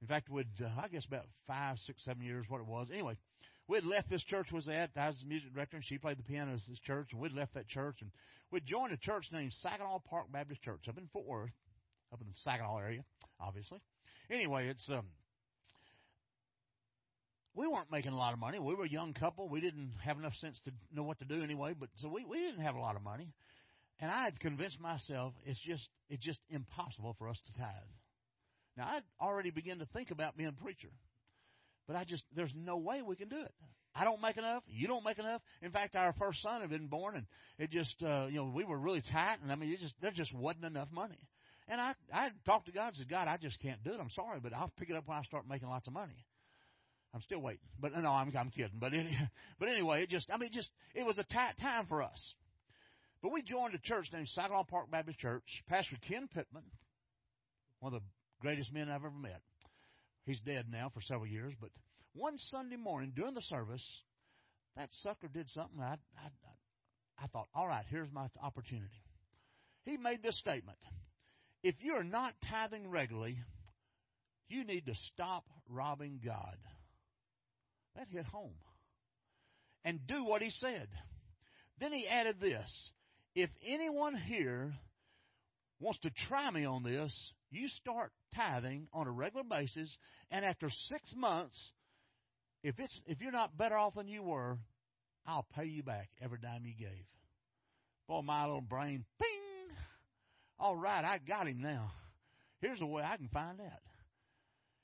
in 0.00 0.08
fact, 0.08 0.28
we'd, 0.28 0.46
uh, 0.62 0.68
I 0.82 0.88
guess 0.88 1.04
about 1.06 1.26
five, 1.46 1.78
six, 1.86 2.04
seven 2.04 2.22
years, 2.22 2.46
what 2.48 2.60
it 2.60 2.66
was. 2.66 2.88
Anyway, 2.92 3.16
we 3.68 3.76
had 3.76 3.84
left 3.84 4.10
this 4.10 4.22
church 4.24 4.52
was 4.52 4.68
at. 4.68 4.90
I 4.96 5.08
was 5.08 5.16
the 5.20 5.28
music 5.28 5.52
director, 5.54 5.76
and 5.76 5.84
she 5.84 5.98
played 5.98 6.18
the 6.18 6.22
piano 6.22 6.52
at 6.52 6.60
this 6.68 6.78
church, 6.80 7.08
and 7.12 7.20
we'd 7.20 7.32
left 7.32 7.54
that 7.54 7.68
church, 7.68 7.96
and 8.00 8.10
we'd 8.50 8.66
joined 8.66 8.92
a 8.92 8.96
church 8.96 9.26
named 9.32 9.54
Saginaw 9.60 10.00
Park 10.08 10.26
Baptist 10.30 10.62
Church 10.62 10.88
up 10.88 10.98
in 10.98 11.08
Fort 11.12 11.26
Worth 11.26 11.50
up 12.12 12.20
in 12.20 12.26
the 12.26 12.34
Saginaw 12.44 12.78
area, 12.78 13.04
obviously. 13.40 13.80
Anyway, 14.30 14.68
it's 14.68 14.88
um, 14.90 15.06
we 17.54 17.66
weren't 17.66 17.90
making 17.90 18.12
a 18.12 18.16
lot 18.16 18.32
of 18.32 18.38
money. 18.38 18.58
We 18.58 18.74
were 18.74 18.84
a 18.84 18.88
young 18.88 19.14
couple. 19.14 19.48
We 19.48 19.60
didn't 19.60 19.92
have 20.04 20.18
enough 20.18 20.34
sense 20.34 20.60
to 20.64 20.72
know 20.92 21.02
what 21.02 21.18
to 21.18 21.24
do 21.24 21.42
anyway. 21.42 21.74
But 21.78 21.88
so 21.96 22.08
we 22.08 22.24
we 22.24 22.38
didn't 22.38 22.62
have 22.62 22.74
a 22.74 22.80
lot 22.80 22.96
of 22.96 23.02
money, 23.02 23.32
and 23.98 24.10
I 24.10 24.24
had 24.24 24.38
convinced 24.38 24.78
myself 24.78 25.32
it's 25.44 25.60
just 25.60 25.88
it's 26.08 26.22
just 26.22 26.40
impossible 26.50 27.16
for 27.18 27.28
us 27.28 27.40
to 27.46 27.52
tithe. 27.58 27.72
Now 28.76 28.88
I'd 28.92 29.02
already 29.20 29.50
begun 29.50 29.78
to 29.78 29.86
think 29.86 30.10
about 30.10 30.36
being 30.36 30.48
a 30.48 30.62
preacher, 30.62 30.90
but 31.86 31.96
I 31.96 32.04
just 32.04 32.24
there's 32.34 32.52
no 32.54 32.76
way 32.76 33.02
we 33.02 33.16
can 33.16 33.28
do 33.28 33.40
it. 33.40 33.54
I 33.98 34.04
don't 34.04 34.20
make 34.20 34.36
enough. 34.36 34.62
You 34.66 34.86
don't 34.86 35.04
make 35.04 35.18
enough. 35.18 35.40
In 35.62 35.70
fact, 35.70 35.96
our 35.96 36.12
first 36.18 36.42
son 36.42 36.60
had 36.60 36.68
been 36.68 36.88
born, 36.88 37.16
and 37.16 37.26
it 37.58 37.70
just 37.70 38.02
uh, 38.02 38.26
you 38.26 38.36
know 38.36 38.52
we 38.54 38.64
were 38.64 38.78
really 38.78 39.02
tight, 39.12 39.38
and 39.42 39.50
I 39.50 39.54
mean 39.54 39.72
it 39.72 39.80
just 39.80 39.94
there 40.02 40.10
just 40.10 40.34
wasn't 40.34 40.64
enough 40.64 40.88
money. 40.92 41.18
And 41.68 41.80
I 41.80 41.94
I 42.12 42.30
talked 42.44 42.66
to 42.66 42.72
God 42.72 42.88
and 42.88 42.96
said, 42.96 43.08
God, 43.08 43.28
I 43.28 43.38
just 43.38 43.60
can't 43.60 43.82
do 43.82 43.92
it. 43.92 44.00
I'm 44.00 44.10
sorry, 44.10 44.40
but 44.42 44.52
I'll 44.52 44.72
pick 44.78 44.90
it 44.90 44.96
up 44.96 45.08
when 45.08 45.16
I 45.16 45.22
start 45.22 45.48
making 45.48 45.68
lots 45.68 45.86
of 45.86 45.94
money. 45.94 46.26
I'm 47.14 47.22
still 47.22 47.40
waiting, 47.40 47.68
but 47.80 47.96
no, 47.96 48.10
I'm 48.10 48.30
I'm 48.36 48.50
kidding. 48.50 48.78
But 48.78 48.92
any, 48.92 49.16
but 49.58 49.68
anyway, 49.68 50.02
it 50.02 50.10
just 50.10 50.30
I 50.30 50.36
mean 50.36 50.50
just 50.52 50.70
it 50.94 51.06
was 51.06 51.16
a 51.16 51.24
tight 51.24 51.54
time 51.60 51.86
for 51.86 52.02
us. 52.02 52.34
But 53.22 53.32
we 53.32 53.42
joined 53.42 53.74
a 53.74 53.78
church 53.78 54.06
named 54.12 54.28
Saginaw 54.28 54.64
Park 54.64 54.90
Baptist 54.90 55.18
Church. 55.18 55.64
Pastor 55.68 55.96
Ken 56.06 56.28
Pittman, 56.32 56.64
one 57.80 57.94
of 57.94 58.02
the 58.02 58.06
greatest 58.40 58.72
men 58.72 58.88
I've 58.88 59.04
ever 59.04 59.10
met. 59.10 59.42
He's 60.24 60.40
dead 60.40 60.66
now 60.70 60.90
for 60.92 61.00
several 61.00 61.26
years, 61.26 61.54
but 61.60 61.70
one 62.14 62.38
Sunday 62.38 62.76
morning 62.76 63.12
during 63.14 63.34
the 63.34 63.42
service, 63.42 63.84
that 64.76 64.88
sucker 65.02 65.28
did 65.28 65.48
something. 65.50 65.80
I 65.80 65.96
I 66.18 66.28
I 67.22 67.26
thought, 67.28 67.48
all 67.54 67.66
right, 67.66 67.84
here's 67.88 68.12
my 68.12 68.26
opportunity. 68.42 69.02
He 69.84 69.96
made 69.96 70.22
this 70.22 70.38
statement 70.38 70.78
if 71.62 71.74
you're 71.80 72.04
not 72.04 72.34
tithing 72.48 72.88
regularly, 72.88 73.38
you 74.48 74.64
need 74.64 74.86
to 74.86 74.94
stop 75.12 75.44
robbing 75.68 76.20
God. 76.24 76.56
That 77.96 78.06
hit 78.08 78.26
home. 78.26 78.54
And 79.84 80.06
do 80.06 80.24
what 80.24 80.42
he 80.42 80.50
said. 80.50 80.88
Then 81.80 81.92
he 81.92 82.06
added 82.06 82.36
this 82.40 82.90
If 83.34 83.50
anyone 83.66 84.14
here 84.14 84.74
wants 85.80 86.00
to 86.00 86.10
try 86.28 86.50
me 86.50 86.64
on 86.64 86.82
this, 86.82 87.32
you 87.50 87.68
start 87.68 88.12
tithing 88.34 88.88
on 88.92 89.06
a 89.06 89.10
regular 89.10 89.44
basis, 89.44 89.96
and 90.30 90.44
after 90.44 90.68
six 90.70 91.12
months, 91.16 91.72
if 92.62 92.78
it's 92.78 93.00
if 93.06 93.20
you're 93.20 93.32
not 93.32 93.56
better 93.56 93.76
off 93.76 93.94
than 93.94 94.08
you 94.08 94.22
were, 94.22 94.58
I'll 95.26 95.46
pay 95.54 95.66
you 95.66 95.82
back 95.82 96.08
every 96.20 96.38
dime 96.38 96.64
you 96.64 96.74
gave. 96.78 97.04
Boy, 98.08 98.22
my 98.22 98.44
little 98.44 98.60
brain, 98.60 99.04
ping, 99.18 99.76
all 100.58 100.76
right, 100.76 101.04
I 101.04 101.18
got 101.18 101.48
him 101.48 101.60
now. 101.60 101.92
Here's 102.60 102.80
a 102.80 102.86
way 102.86 103.02
I 103.02 103.16
can 103.16 103.28
find 103.28 103.60
out. 103.60 103.80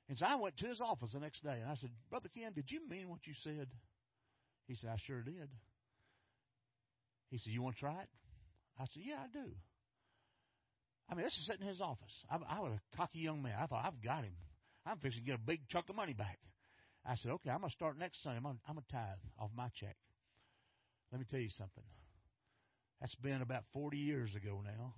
And 0.09 0.19
so 0.19 0.27
I 0.27 0.35
went 0.35 0.57
to 0.59 0.67
his 0.67 0.81
office 0.81 1.11
the 1.15 1.21
next 1.21 1.43
day 1.43 1.59
and 1.61 1.71
I 1.71 1.75
said, 1.77 1.91
Brother 2.11 2.29
Ken, 2.37 2.53
did 2.53 2.71
you 2.71 2.81
mean 2.89 3.09
what 3.09 3.21
you 3.25 3.33
said? 3.43 3.69
He 4.67 4.75
said, 4.75 4.91
I 4.91 4.97
sure 5.07 5.23
did. 5.23 5.49
He 7.31 7.39
said, 7.39 7.53
You 7.53 7.63
want 7.63 7.77
to 7.77 7.81
try 7.81 8.03
it? 8.03 8.09
I 8.79 8.85
said, 8.93 9.03
Yeah, 9.07 9.17
I 9.25 9.27
do. 9.33 9.51
I 11.11 11.15
mean, 11.15 11.25
this 11.25 11.35
is 11.35 11.47
sitting 11.47 11.63
in 11.63 11.69
his 11.69 11.81
office. 11.81 12.13
I, 12.31 12.37
I 12.49 12.61
was 12.61 12.73
a 12.73 12.97
cocky 12.97 13.19
young 13.19 13.43
man. 13.43 13.55
I 13.61 13.67
thought, 13.67 13.85
I've 13.85 14.03
got 14.03 14.25
him. 14.25 14.33
I'm 14.87 14.99
fixing 14.99 15.23
to 15.23 15.27
get 15.27 15.35
a 15.37 15.47
big 15.47 15.61
chunk 15.69 15.89
of 15.89 15.97
money 15.97 16.15
back. 16.15 16.39
I 17.05 17.17
said, 17.17 17.33
Okay, 17.33 17.51
I'm 17.51 17.61
going 17.61 17.71
to 17.71 17.77
start 17.77 17.99
next 17.99 18.23
Sunday. 18.23 18.39
I'm 18.39 18.43
going 18.45 18.59
to 18.59 18.93
tithe 18.93 19.19
off 19.39 19.51
my 19.57 19.69
check. 19.79 19.97
Let 21.11 21.21
me 21.21 21.27
tell 21.31 21.41
you 21.41 21.51
something. 21.59 21.85
That's 23.01 23.15
been 23.17 23.43
about 23.43 23.65
40 23.75 23.99
years 23.99 24.31
ago 24.35 24.63
now 24.65 24.95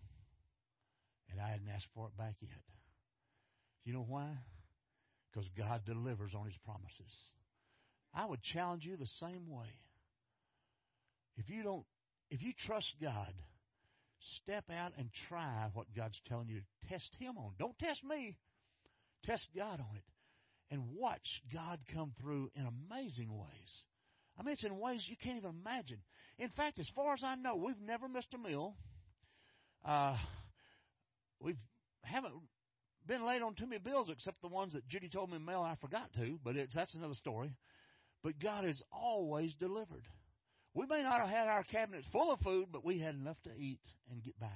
and 1.31 1.41
I 1.41 1.51
hadn't 1.51 1.69
asked 1.69 1.89
for 1.95 2.07
it 2.07 2.17
back 2.17 2.35
yet. 2.41 2.63
You 3.85 3.93
know 3.93 4.07
why? 4.07 4.29
Because 5.33 5.49
God 5.57 5.83
delivers 5.85 6.33
on 6.39 6.47
His 6.47 6.57
promises. 6.65 7.13
I 8.15 8.27
would 8.27 8.43
challenge 8.43 8.85
you 8.85 8.97
the 8.97 9.09
same 9.21 9.51
way. 9.51 9.67
If 11.37 11.51
you 11.51 11.63
don't, 11.63 11.85
if 12.31 12.43
you 12.43 12.53
trust 12.67 12.87
God, 13.03 13.33
step 14.43 14.65
out 14.71 14.93
and 14.99 15.11
try 15.29 15.69
what 15.75 15.87
God's 15.97 16.21
telling 16.29 16.49
you. 16.49 16.63
Test 16.89 17.11
Him 17.19 17.37
on. 17.39 17.53
Don't 17.59 17.79
test 17.79 18.03
me. 18.05 18.37
Test 19.25 19.49
God 19.57 19.81
on 19.81 19.97
it, 19.97 20.05
and 20.71 20.83
watch 20.97 21.43
God 21.53 21.79
come 21.95 22.13
through 22.21 22.51
in 22.55 22.67
amazing 22.67 23.33
ways. 23.33 23.71
I 24.39 24.43
mean, 24.43 24.53
it's 24.53 24.65
in 24.65 24.79
ways 24.79 25.07
you 25.09 25.17
can't 25.17 25.39
even 25.39 25.55
imagine. 25.63 25.99
In 26.39 26.51
fact, 26.51 26.79
as 26.79 26.89
far 26.95 27.15
as 27.15 27.23
I 27.25 27.37
know, 27.37 27.57
we've 27.57 27.81
never 27.81 28.07
missed 28.07 28.35
a 28.35 28.39
meal. 28.39 28.75
Uh, 29.83 30.17
We've 31.45 31.59
haven't 32.03 32.35
been 33.07 33.27
late 33.27 33.43
on 33.43 33.55
too 33.55 33.67
many 33.67 33.79
bills 33.79 34.09
except 34.11 34.41
the 34.41 34.49
ones 34.49 34.73
that 34.73 34.89
Judy 34.89 35.11
told 35.11 35.31
me 35.31 35.37
to 35.37 35.45
mail 35.45 35.61
I 35.61 35.77
forgot 35.81 36.11
to, 36.15 36.39
but 36.43 36.57
it's 36.57 36.75
that's 36.75 36.95
another 36.95 37.15
story. 37.15 37.51
But 38.23 38.41
God 38.41 38.65
has 38.65 38.81
always 38.91 39.55
delivered. 39.55 40.05
We 40.75 40.87
may 40.87 41.03
not 41.03 41.21
have 41.21 41.29
had 41.29 41.49
our 41.49 41.63
cabinets 41.63 42.07
full 42.13 42.33
of 42.33 42.41
food, 42.41 42.67
but 42.73 42.85
we 42.85 42.99
had 42.99 43.15
enough 43.15 43.41
to 43.45 43.51
eat 43.57 43.81
and 44.11 44.23
get 44.23 44.39
by. 44.41 44.49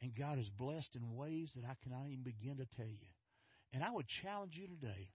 And 0.00 0.12
God 0.18 0.38
is 0.38 0.48
blessed 0.58 0.96
in 0.96 1.16
ways 1.16 1.52
that 1.54 1.64
I 1.64 1.76
cannot 1.82 2.08
even 2.08 2.24
begin 2.24 2.56
to 2.56 2.66
tell 2.76 2.86
you. 2.86 3.06
And 3.72 3.84
I 3.84 3.90
would 3.90 4.06
challenge 4.22 4.54
you 4.56 4.66
today. 4.66 5.08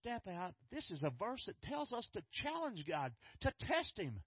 Step 0.00 0.22
out. 0.28 0.54
This 0.72 0.90
is 0.90 1.04
a 1.04 1.12
verse 1.18 1.42
that 1.46 1.60
tells 1.62 1.92
us 1.92 2.06
to 2.12 2.22
challenge 2.42 2.84
God, 2.86 3.12
to 3.42 3.52
test 3.60 3.92
Him. 3.96 4.20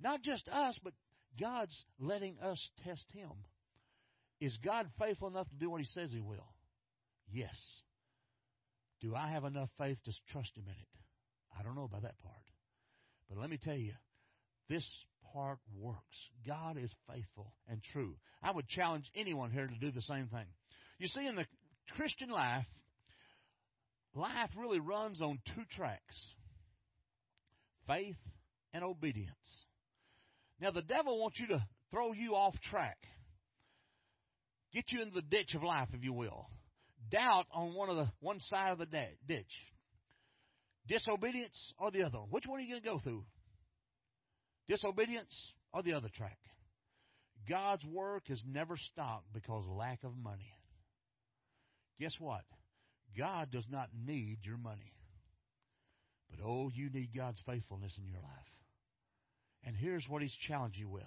Not 0.00 0.22
just 0.22 0.48
us, 0.48 0.78
but 0.82 0.92
God's 1.40 1.84
letting 2.00 2.36
us 2.40 2.70
test 2.84 3.06
Him. 3.12 3.30
Is 4.40 4.56
God 4.64 4.88
faithful 4.98 5.28
enough 5.28 5.48
to 5.48 5.56
do 5.56 5.70
what 5.70 5.80
He 5.80 5.86
says 5.86 6.10
He 6.12 6.20
will? 6.20 6.52
Yes. 7.32 7.56
Do 9.00 9.14
I 9.14 9.28
have 9.30 9.44
enough 9.44 9.70
faith 9.78 9.98
to 10.04 10.12
trust 10.32 10.56
Him 10.56 10.64
in 10.66 10.72
it? 10.72 10.88
I 11.58 11.62
don't 11.62 11.76
know 11.76 11.84
about 11.84 12.02
that 12.02 12.18
part. 12.22 12.34
But 13.28 13.38
let 13.38 13.48
me 13.48 13.58
tell 13.62 13.76
you, 13.76 13.92
this 14.68 14.86
part 15.32 15.58
works. 15.78 15.98
God 16.46 16.76
is 16.78 16.92
faithful 17.08 17.52
and 17.68 17.82
true. 17.92 18.14
I 18.42 18.52
would 18.52 18.68
challenge 18.68 19.10
anyone 19.16 19.50
here 19.50 19.66
to 19.66 19.78
do 19.78 19.90
the 19.90 20.02
same 20.02 20.28
thing. 20.28 20.46
You 20.98 21.08
see, 21.08 21.26
in 21.26 21.36
the 21.36 21.46
Christian 21.96 22.30
life, 22.30 22.66
life 24.14 24.50
really 24.56 24.80
runs 24.80 25.20
on 25.20 25.38
two 25.54 25.62
tracks 25.76 26.34
faith 27.86 28.16
and 28.72 28.82
obedience. 28.82 29.30
Now, 30.60 30.70
the 30.70 30.82
devil 30.82 31.20
wants 31.20 31.38
you 31.38 31.48
to 31.48 31.64
throw 31.90 32.12
you 32.12 32.34
off 32.34 32.54
track 32.70 32.96
get 34.74 34.84
you 34.90 35.02
into 35.02 35.14
the 35.14 35.22
ditch 35.22 35.54
of 35.54 35.62
life, 35.62 35.88
if 35.94 36.02
you 36.02 36.12
will. 36.12 36.48
doubt 37.10 37.46
on 37.52 37.74
one 37.74 37.88
of 37.90 37.96
the 37.96 38.10
one 38.20 38.40
side 38.40 38.72
of 38.72 38.78
the 38.78 38.86
ditch, 38.86 39.52
disobedience 40.88 41.72
or 41.78 41.90
the 41.90 42.02
other. 42.02 42.18
Which 42.30 42.44
one 42.46 42.58
are 42.58 42.62
you 42.62 42.70
going 42.70 42.82
to 42.82 42.88
go 42.88 42.98
through? 42.98 43.24
Disobedience 44.68 45.34
or 45.72 45.82
the 45.82 45.92
other 45.92 46.08
track? 46.14 46.38
God's 47.48 47.84
work 47.84 48.28
has 48.28 48.42
never 48.46 48.76
stopped 48.76 49.26
because 49.32 49.64
of 49.64 49.76
lack 49.76 50.02
of 50.04 50.16
money. 50.16 50.56
Guess 52.00 52.14
what? 52.18 52.42
God 53.16 53.50
does 53.50 53.66
not 53.70 53.90
need 54.06 54.38
your 54.42 54.56
money. 54.56 54.92
But 56.30 56.40
oh, 56.44 56.70
you 56.74 56.90
need 56.90 57.10
God's 57.14 57.40
faithfulness 57.46 57.92
in 57.98 58.06
your 58.06 58.20
life. 58.20 58.30
And 59.64 59.76
here's 59.76 60.06
what 60.08 60.22
He's 60.22 60.36
challenged 60.48 60.78
you 60.78 60.88
with 60.88 61.04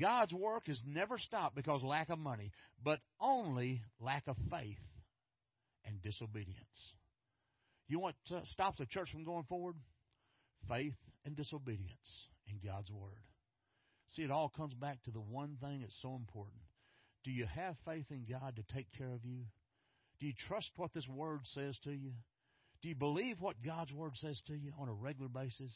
God's 0.00 0.32
work 0.32 0.66
has 0.66 0.80
never 0.86 1.18
stopped 1.18 1.54
because 1.54 1.82
of 1.82 1.88
lack 1.88 2.10
of 2.10 2.18
money, 2.18 2.52
but 2.82 3.00
only 3.20 3.82
lack 4.00 4.24
of 4.26 4.36
faith 4.50 4.78
and 5.84 6.02
disobedience. 6.02 6.58
You 7.88 7.98
want 7.98 8.16
what 8.28 8.38
uh, 8.38 8.44
stops 8.52 8.80
a 8.80 8.86
church 8.86 9.10
from 9.10 9.24
going 9.24 9.44
forward? 9.44 9.76
Faith 10.68 10.94
and 11.24 11.36
disobedience 11.36 12.28
in 12.48 12.58
God's 12.64 12.90
Word. 12.90 13.22
See, 14.14 14.22
it 14.22 14.30
all 14.30 14.48
comes 14.48 14.74
back 14.74 15.02
to 15.04 15.10
the 15.10 15.20
one 15.20 15.56
thing 15.60 15.80
that's 15.80 16.00
so 16.00 16.14
important. 16.14 16.60
Do 17.24 17.30
you 17.30 17.46
have 17.46 17.76
faith 17.84 18.06
in 18.10 18.26
God 18.30 18.56
to 18.56 18.74
take 18.74 18.86
care 18.96 19.12
of 19.12 19.24
you? 19.24 19.44
Do 20.20 20.26
you 20.26 20.32
trust 20.48 20.70
what 20.76 20.92
this 20.92 21.08
Word 21.08 21.40
says 21.44 21.76
to 21.84 21.90
you? 21.90 22.12
Do 22.82 22.88
you 22.88 22.94
believe 22.94 23.40
what 23.40 23.62
God's 23.64 23.92
Word 23.92 24.12
says 24.16 24.40
to 24.46 24.54
you 24.54 24.72
on 24.78 24.88
a 24.88 24.92
regular 24.92 25.28
basis? 25.28 25.72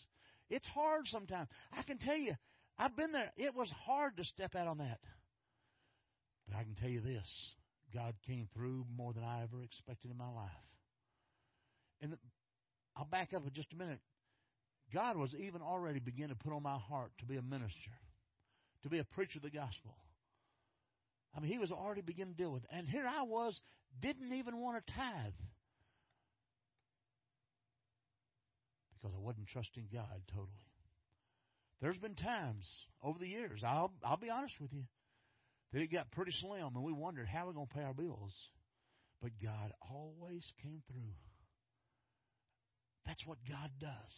It's 0.50 0.66
hard 0.66 1.06
sometimes. 1.08 1.48
I 1.72 1.82
can 1.82 1.98
tell 1.98 2.16
you, 2.16 2.34
I've 2.78 2.96
been 2.96 3.12
there. 3.12 3.32
It 3.36 3.54
was 3.54 3.70
hard 3.86 4.16
to 4.18 4.24
step 4.24 4.54
out 4.54 4.68
on 4.68 4.78
that. 4.78 5.00
But 6.46 6.58
I 6.58 6.64
can 6.64 6.74
tell 6.74 6.88
you 6.88 7.00
this 7.00 7.28
God 7.92 8.14
came 8.26 8.48
through 8.54 8.86
more 8.94 9.12
than 9.12 9.24
I 9.24 9.42
ever 9.42 9.62
expected 9.62 10.10
in 10.10 10.16
my 10.16 10.28
life. 10.28 10.50
And 12.00 12.16
I'll 12.96 13.06
back 13.06 13.32
up 13.34 13.46
in 13.46 13.52
just 13.52 13.72
a 13.72 13.76
minute. 13.76 14.00
God 14.92 15.16
was 15.16 15.34
even 15.34 15.60
already 15.60 15.98
beginning 15.98 16.36
to 16.36 16.44
put 16.44 16.52
on 16.52 16.62
my 16.62 16.78
heart 16.78 17.12
to 17.18 17.26
be 17.26 17.36
a 17.36 17.42
minister, 17.42 17.92
to 18.82 18.88
be 18.88 18.98
a 18.98 19.04
preacher 19.04 19.38
of 19.38 19.42
the 19.42 19.50
gospel. 19.50 19.94
I 21.36 21.40
mean, 21.40 21.52
He 21.52 21.58
was 21.58 21.70
already 21.70 22.00
beginning 22.00 22.34
to 22.34 22.42
deal 22.42 22.52
with 22.52 22.64
it. 22.64 22.70
And 22.72 22.88
here 22.88 23.06
I 23.06 23.22
was, 23.22 23.58
didn't 24.00 24.32
even 24.32 24.58
want 24.58 24.84
to 24.84 24.92
tithe. 24.92 25.32
Because 28.94 29.14
I 29.14 29.20
wasn't 29.20 29.46
trusting 29.48 29.88
God 29.92 30.22
totally. 30.28 30.48
There's 31.80 31.98
been 31.98 32.16
times 32.16 32.66
over 33.02 33.18
the 33.18 33.28
years, 33.28 33.62
I'll 33.64 33.92
I'll 34.04 34.16
be 34.16 34.30
honest 34.30 34.54
with 34.60 34.72
you, 34.72 34.82
that 35.72 35.80
it 35.80 35.92
got 35.92 36.10
pretty 36.10 36.32
slim 36.40 36.74
and 36.74 36.82
we 36.82 36.92
wondered 36.92 37.28
how 37.28 37.46
we're 37.46 37.52
going 37.52 37.68
to 37.68 37.74
pay 37.74 37.82
our 37.82 37.94
bills. 37.94 38.32
But 39.22 39.32
God 39.42 39.72
always 39.90 40.44
came 40.62 40.82
through. 40.90 41.14
That's 43.06 43.24
what 43.26 43.38
God 43.48 43.70
does. 43.80 44.14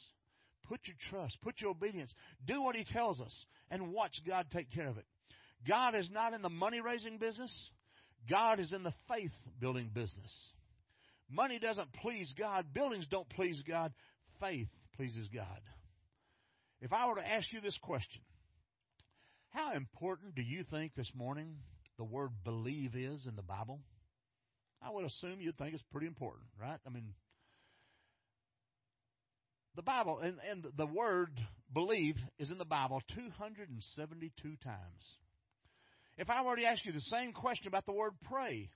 Put 0.68 0.80
your 0.84 0.96
trust, 1.10 1.38
put 1.42 1.60
your 1.60 1.70
obedience, 1.70 2.14
do 2.46 2.62
what 2.62 2.76
He 2.76 2.84
tells 2.84 3.20
us, 3.20 3.34
and 3.70 3.92
watch 3.92 4.20
God 4.26 4.46
take 4.52 4.70
care 4.70 4.88
of 4.88 4.98
it. 4.98 5.06
God 5.66 5.94
is 5.94 6.08
not 6.10 6.32
in 6.32 6.42
the 6.42 6.48
money 6.48 6.80
raising 6.80 7.18
business, 7.18 7.52
God 8.28 8.60
is 8.60 8.72
in 8.72 8.82
the 8.82 8.94
faith 9.08 9.32
building 9.58 9.90
business. 9.92 10.32
Money 11.28 11.58
doesn't 11.58 11.92
please 12.02 12.32
God, 12.38 12.66
buildings 12.72 13.06
don't 13.08 13.28
please 13.30 13.62
God, 13.66 13.92
faith 14.40 14.68
pleases 14.96 15.28
God. 15.32 15.60
If 16.80 16.92
I 16.92 17.06
were 17.06 17.16
to 17.16 17.28
ask 17.28 17.52
you 17.52 17.60
this 17.60 17.78
question, 17.82 18.22
how 19.50 19.72
important 19.74 20.34
do 20.34 20.42
you 20.42 20.64
think 20.64 20.94
this 20.94 21.10
morning 21.14 21.56
the 21.98 22.04
word 22.04 22.30
believe 22.44 22.94
is 22.94 23.26
in 23.26 23.36
the 23.36 23.42
Bible? 23.42 23.80
I 24.82 24.90
would 24.90 25.04
assume 25.04 25.40
you'd 25.40 25.58
think 25.58 25.74
it's 25.74 25.82
pretty 25.92 26.06
important, 26.06 26.46
right? 26.60 26.78
I 26.86 26.90
mean, 26.90 27.12
the 29.76 29.82
Bible 29.82 30.18
and, 30.18 30.36
and 30.50 30.66
the 30.76 30.86
word 30.86 31.30
believe 31.72 32.16
is 32.38 32.50
in 32.50 32.58
the 32.58 32.64
Bible 32.64 33.02
272 33.14 34.56
times. 34.62 35.16
If 36.16 36.28
I 36.28 36.42
were 36.42 36.56
to 36.56 36.64
ask 36.64 36.84
you 36.84 36.92
the 36.92 37.00
same 37.00 37.32
question 37.32 37.68
about 37.68 37.86
the 37.86 37.92
word 37.92 38.12
pray, 38.24 38.70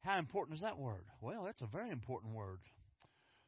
how 0.00 0.18
important 0.18 0.56
is 0.56 0.62
that 0.62 0.78
word? 0.78 1.04
Well, 1.20 1.44
that's 1.44 1.62
a 1.62 1.66
very 1.66 1.90
important 1.90 2.34
word. 2.34 2.58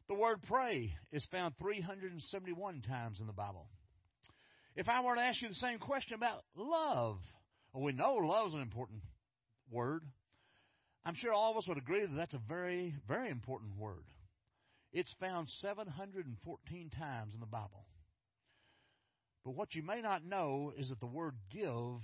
The 0.08 0.14
word 0.14 0.42
pray 0.46 0.92
is 1.12 1.26
found 1.32 1.54
371 1.58 2.82
times 2.82 3.18
in 3.20 3.26
the 3.26 3.32
Bible. 3.32 3.66
If 4.76 4.88
I 4.88 5.02
were 5.02 5.16
to 5.16 5.20
ask 5.20 5.42
you 5.42 5.48
the 5.48 5.54
same 5.54 5.78
question 5.78 6.14
about 6.14 6.44
love, 6.54 7.18
well, 7.72 7.82
we 7.82 7.92
know 7.92 8.14
love 8.14 8.48
is 8.48 8.54
an 8.54 8.60
important 8.60 9.00
word. 9.70 10.02
I'm 11.04 11.14
sure 11.14 11.32
all 11.32 11.50
of 11.50 11.56
us 11.56 11.66
would 11.66 11.78
agree 11.78 12.02
that 12.02 12.16
that's 12.16 12.34
a 12.34 12.40
very, 12.48 12.94
very 13.08 13.30
important 13.30 13.76
word. 13.76 14.04
It's 14.96 15.14
found 15.20 15.48
714 15.60 16.90
times 16.98 17.34
in 17.34 17.40
the 17.40 17.44
Bible. 17.44 17.84
But 19.44 19.50
what 19.50 19.74
you 19.74 19.82
may 19.82 20.00
not 20.00 20.24
know 20.24 20.72
is 20.74 20.88
that 20.88 21.00
the 21.00 21.06
word 21.06 21.34
give 21.50 22.00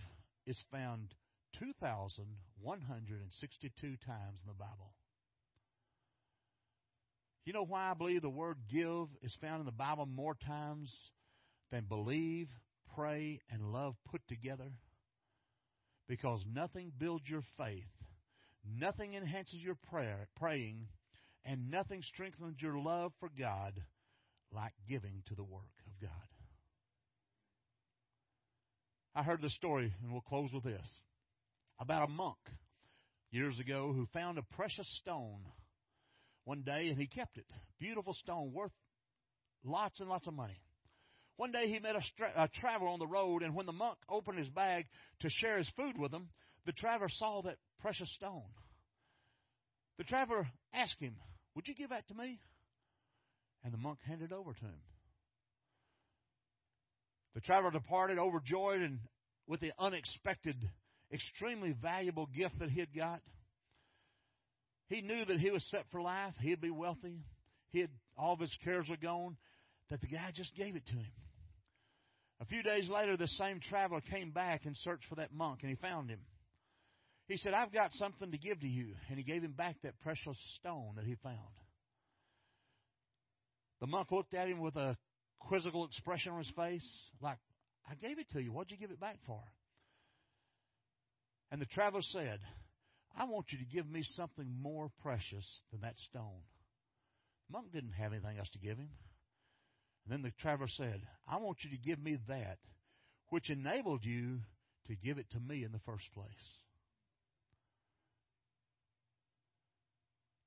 is 0.46 0.59
found 0.70 1.14
2,162 1.59 3.96
times 4.07 4.40
in 4.42 4.46
the 4.46 4.52
Bible. 4.52 4.92
You 7.46 7.55
know 7.55 7.64
why 7.64 7.90
I 7.90 7.94
believe 7.94 8.20
the 8.20 8.28
word 8.28 8.59
give 8.70 9.07
is 9.22 9.35
found 9.40 9.61
in 9.61 9.66
the 9.66 9.72
Bible 9.72 10.05
more 10.05 10.35
times 10.35 10.94
than 11.70 11.85
believe, 11.85 12.50
pray, 12.94 13.40
and 13.50 13.72
love 13.72 13.94
put 14.11 14.20
together? 14.28 14.70
Because 16.09 16.44
nothing 16.46 16.92
builds 16.98 17.26
your 17.26 17.44
faith, 17.57 17.88
nothing 18.78 19.14
enhances 19.14 19.62
your 19.62 19.76
prayer, 19.88 20.28
praying, 20.37 20.88
and 21.44 21.70
nothing 21.70 22.02
strengthens 22.02 22.61
your 22.61 22.78
love 22.78 23.12
for 23.20 23.28
God 23.38 23.74
like 24.55 24.72
giving 24.88 25.22
to 25.28 25.35
the 25.35 25.44
work 25.44 25.62
of 25.87 26.00
God. 26.00 26.11
I 29.14 29.22
heard 29.22 29.42
this 29.42 29.55
story, 29.55 29.92
and 30.02 30.12
we'll 30.12 30.22
close 30.22 30.52
with 30.52 30.64
this 30.64 30.87
about 31.78 32.09
a 32.09 32.11
monk 32.11 32.38
years 33.31 33.59
ago 33.59 33.92
who 33.94 34.07
found 34.12 34.38
a 34.38 34.57
precious 34.57 34.87
stone 35.00 35.40
one 36.44 36.62
day 36.62 36.88
and 36.88 36.98
he 36.98 37.07
kept 37.07 37.37
it. 37.38 37.46
Beautiful 37.78 38.14
stone, 38.14 38.52
worth 38.52 38.72
lots 39.64 40.00
and 40.00 40.09
lots 40.09 40.26
of 40.26 40.35
money. 40.35 40.61
One 41.37 41.50
day 41.50 41.68
he 41.68 41.78
met 41.78 41.96
a, 41.96 42.02
stra- 42.02 42.33
a 42.37 42.48
traveler 42.61 42.88
on 42.88 42.98
the 42.98 43.07
road, 43.07 43.42
and 43.42 43.55
when 43.55 43.66
the 43.66 43.72
monk 43.72 43.98
opened 44.09 44.38
his 44.38 44.50
bag 44.50 44.87
to 45.20 45.28
share 45.28 45.59
his 45.59 45.70
food 45.76 45.98
with 45.98 46.12
him, 46.12 46.28
the 46.66 46.72
traveler 46.72 47.09
saw 47.11 47.42
that 47.42 47.57
precious 47.81 48.12
stone. 48.14 48.42
The 49.98 50.05
traveler 50.05 50.46
asked 50.72 51.00
him, 51.00 51.16
Would 51.55 51.69
you 51.69 51.75
give 51.75 51.91
that 51.91 52.09
to 52.09 52.15
me? 52.15 52.41
And 53.65 53.73
the 53.73 53.79
monk 53.79 53.99
handed 54.07 54.33
it 54.33 54.35
over 54.35 54.53
to 54.53 54.61
him. 54.61 54.81
The 57.35 57.41
traveler 57.41 57.71
departed 57.71 58.19
overjoyed 58.19 58.81
and 58.81 58.99
with 59.47 59.61
the 59.61 59.73
unexpected, 59.79 60.57
extremely 61.12 61.73
valuable 61.73 62.27
gift 62.27 62.59
that 62.59 62.71
he 62.71 62.81
had 62.81 62.95
got. 62.95 63.21
He 64.88 65.01
knew 65.01 65.25
that 65.25 65.38
he 65.38 65.51
was 65.51 65.65
set 65.71 65.85
for 65.91 66.03
life. 66.03 66.35
He'd 66.41 66.61
be 66.61 66.71
wealthy. 66.71 67.25
He 67.71 67.81
had 67.81 67.91
all 68.17 68.35
of 68.35 68.41
his 68.41 68.55
cares 68.65 68.88
were 68.88 68.97
gone. 68.97 69.37
That 69.91 70.01
the 70.01 70.07
guy 70.07 70.31
just 70.35 70.55
gave 70.55 70.77
it 70.77 70.87
to 70.87 70.93
him. 70.93 71.12
A 72.41 72.45
few 72.45 72.62
days 72.62 72.88
later, 72.88 73.17
the 73.17 73.29
same 73.29 73.61
traveler 73.61 74.01
came 74.01 74.31
back 74.31 74.65
and 74.65 74.77
searched 74.79 75.05
for 75.09 75.15
that 75.17 75.33
monk, 75.33 75.61
and 75.62 75.71
he 75.71 75.77
found 75.77 76.11
him. 76.11 76.19
He 77.28 77.37
said, 77.37 77.54
I've 77.54 77.72
got 77.72 77.92
something 77.94 78.30
to 78.30 78.38
give 78.38 78.61
to 78.61 78.68
you. 78.68 78.94
And 79.08 79.18
he 79.18 79.24
gave 79.24 79.42
him 79.42 79.52
back 79.52 79.76
that 79.82 80.00
precious 80.00 80.37
stone 80.58 80.94
that 80.96 81.04
he 81.04 81.16
found. 81.22 81.38
The 83.80 83.87
monk 83.87 84.11
looked 84.11 84.35
at 84.35 84.48
him 84.48 84.61
with 84.61 84.76
a 84.76 84.96
quizzical 85.40 85.87
expression 85.87 86.32
on 86.32 86.38
his 86.38 86.52
face, 86.56 86.87
like, 87.20 87.38
I 87.90 87.94
gave 87.96 88.18
it 88.18 88.30
to 88.32 88.40
you. 88.40 88.52
What'd 88.52 88.70
you 88.70 88.76
give 88.76 88.92
it 88.92 89.00
back 89.00 89.18
for? 89.26 89.40
And 91.50 91.60
the 91.60 91.66
traveler 91.66 92.02
said, 92.02 92.38
I 93.16 93.25
want 93.25 93.46
you 93.50 93.58
to 93.58 93.64
give 93.64 93.88
me 93.88 94.04
something 94.16 94.48
more 94.60 94.90
precious 95.02 95.46
than 95.70 95.83
that 95.83 95.98
stone. 96.08 96.42
The 97.48 97.58
monk 97.58 97.73
didn't 97.73 97.92
have 97.92 98.12
anything 98.12 98.38
else 98.38 98.48
to 98.50 98.58
give 98.58 98.79
him. 98.79 98.88
And 100.04 100.12
then 100.12 100.23
the 100.23 100.33
traveler 100.40 100.68
said, 100.68 101.02
I 101.29 101.38
want 101.38 101.58
you 101.62 101.70
to 101.70 101.77
give 101.77 102.02
me 102.02 102.18
that 102.29 102.58
which 103.29 103.50
enabled 103.50 104.04
you 104.04 104.38
to 104.87 104.94
give 104.94 105.18
it 105.18 105.27
to 105.33 105.40
me 105.40 105.64
in 105.64 105.73
the 105.73 105.81
first 105.87 106.04
place. 106.14 106.29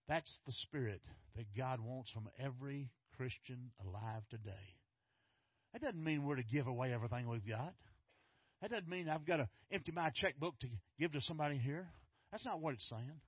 That's 0.08 0.40
the 0.46 0.54
spirit 0.64 1.02
that 1.36 1.46
God 1.58 1.80
wants 1.80 2.12
from 2.12 2.30
every 2.40 2.90
Christian 3.18 3.72
alive 3.86 4.24
today. 4.30 4.52
That 5.74 5.82
doesn't 5.82 6.04
mean 6.04 6.24
we're 6.24 6.36
to 6.36 6.44
give 6.44 6.68
away 6.68 6.94
everything 6.94 7.28
we've 7.28 7.48
got. 7.48 7.74
That 8.62 8.72
doesn't 8.72 8.88
mean 8.88 9.10
I've 9.10 9.26
got 9.26 9.38
to 9.38 9.50
empty 9.72 9.92
my 9.92 10.10
checkbook 10.10 10.58
to 10.60 10.68
give 11.00 11.12
to 11.14 11.22
somebody 11.22 11.58
here. 11.58 11.88
That's 12.32 12.46
not 12.46 12.62
what 12.62 12.74
it's 12.76 12.90
saying. 12.90 13.20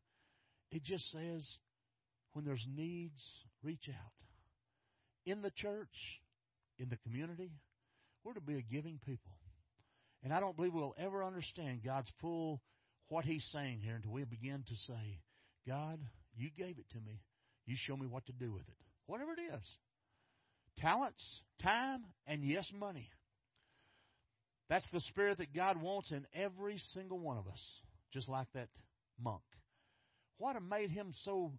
It 0.71 0.84
just 0.84 1.09
says 1.11 1.47
when 2.34 2.45
there's 2.45 2.65
needs, 2.75 3.21
reach 3.63 3.89
out 3.89 4.11
in 5.25 5.41
the 5.41 5.51
church, 5.51 6.21
in 6.80 6.89
the 6.89 6.97
community, 6.97 7.51
we're 8.23 8.34
to 8.34 8.41
be 8.41 8.55
a 8.55 8.61
giving 8.61 8.99
people. 9.05 9.32
And 10.23 10.34
I 10.34 10.39
don't 10.39 10.55
believe 10.55 10.73
we'll 10.73 10.95
ever 10.97 11.23
understand 11.23 11.82
God's 11.84 12.09
full 12.21 12.61
what 13.09 13.25
He's 13.25 13.45
saying 13.51 13.80
here 13.84 13.95
until 13.95 14.11
we 14.11 14.23
begin 14.23 14.63
to 14.67 14.75
say, 14.88 15.19
God, 15.67 15.99
you 16.38 16.49
gave 16.57 16.77
it 16.77 16.89
to 16.91 16.97
me. 16.97 17.21
You 17.65 17.75
show 17.77 17.97
me 17.97 18.07
what 18.07 18.25
to 18.27 18.31
do 18.31 18.51
with 18.53 18.67
it. 18.67 18.75
Whatever 19.07 19.31
it 19.33 19.55
is. 19.55 19.77
Talents, 20.79 21.41
time, 21.61 22.03
and 22.25 22.43
yes, 22.43 22.69
money. 22.77 23.09
That's 24.69 24.85
the 24.91 24.99
spirit 25.01 25.39
that 25.39 25.55
God 25.55 25.81
wants 25.81 26.11
in 26.11 26.25
every 26.35 26.77
single 26.93 27.19
one 27.19 27.38
of 27.38 27.47
us, 27.47 27.63
just 28.13 28.29
like 28.29 28.47
that 28.53 28.67
monk. 29.19 29.41
What 30.38 30.55
made 30.61 30.91
him 30.91 31.13
so 31.23 31.53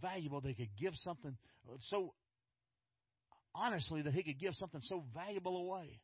valuable 0.00 0.40
that 0.40 0.48
he 0.48 0.54
could 0.54 0.76
give 0.80 0.94
something 0.96 1.36
so 1.80 2.14
honestly 3.54 4.02
that 4.02 4.14
he 4.14 4.22
could 4.22 4.40
give 4.40 4.54
something 4.54 4.80
so 4.84 5.04
valuable 5.14 5.56
away? 5.58 6.00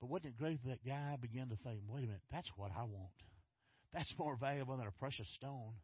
But 0.00 0.08
wasn't 0.08 0.34
it 0.34 0.38
great 0.38 0.64
that, 0.64 0.78
that 0.84 0.88
guy 0.88 1.16
began 1.20 1.48
to 1.50 1.56
think, 1.56 1.80
wait 1.88 2.04
a 2.04 2.06
minute, 2.06 2.22
that's 2.32 2.48
what 2.56 2.70
I 2.76 2.82
want. 2.82 3.12
That's 3.92 4.12
more 4.18 4.36
valuable 4.36 4.76
than 4.76 4.86
a 4.86 4.92
precious 4.92 5.28
stone. 5.36 5.74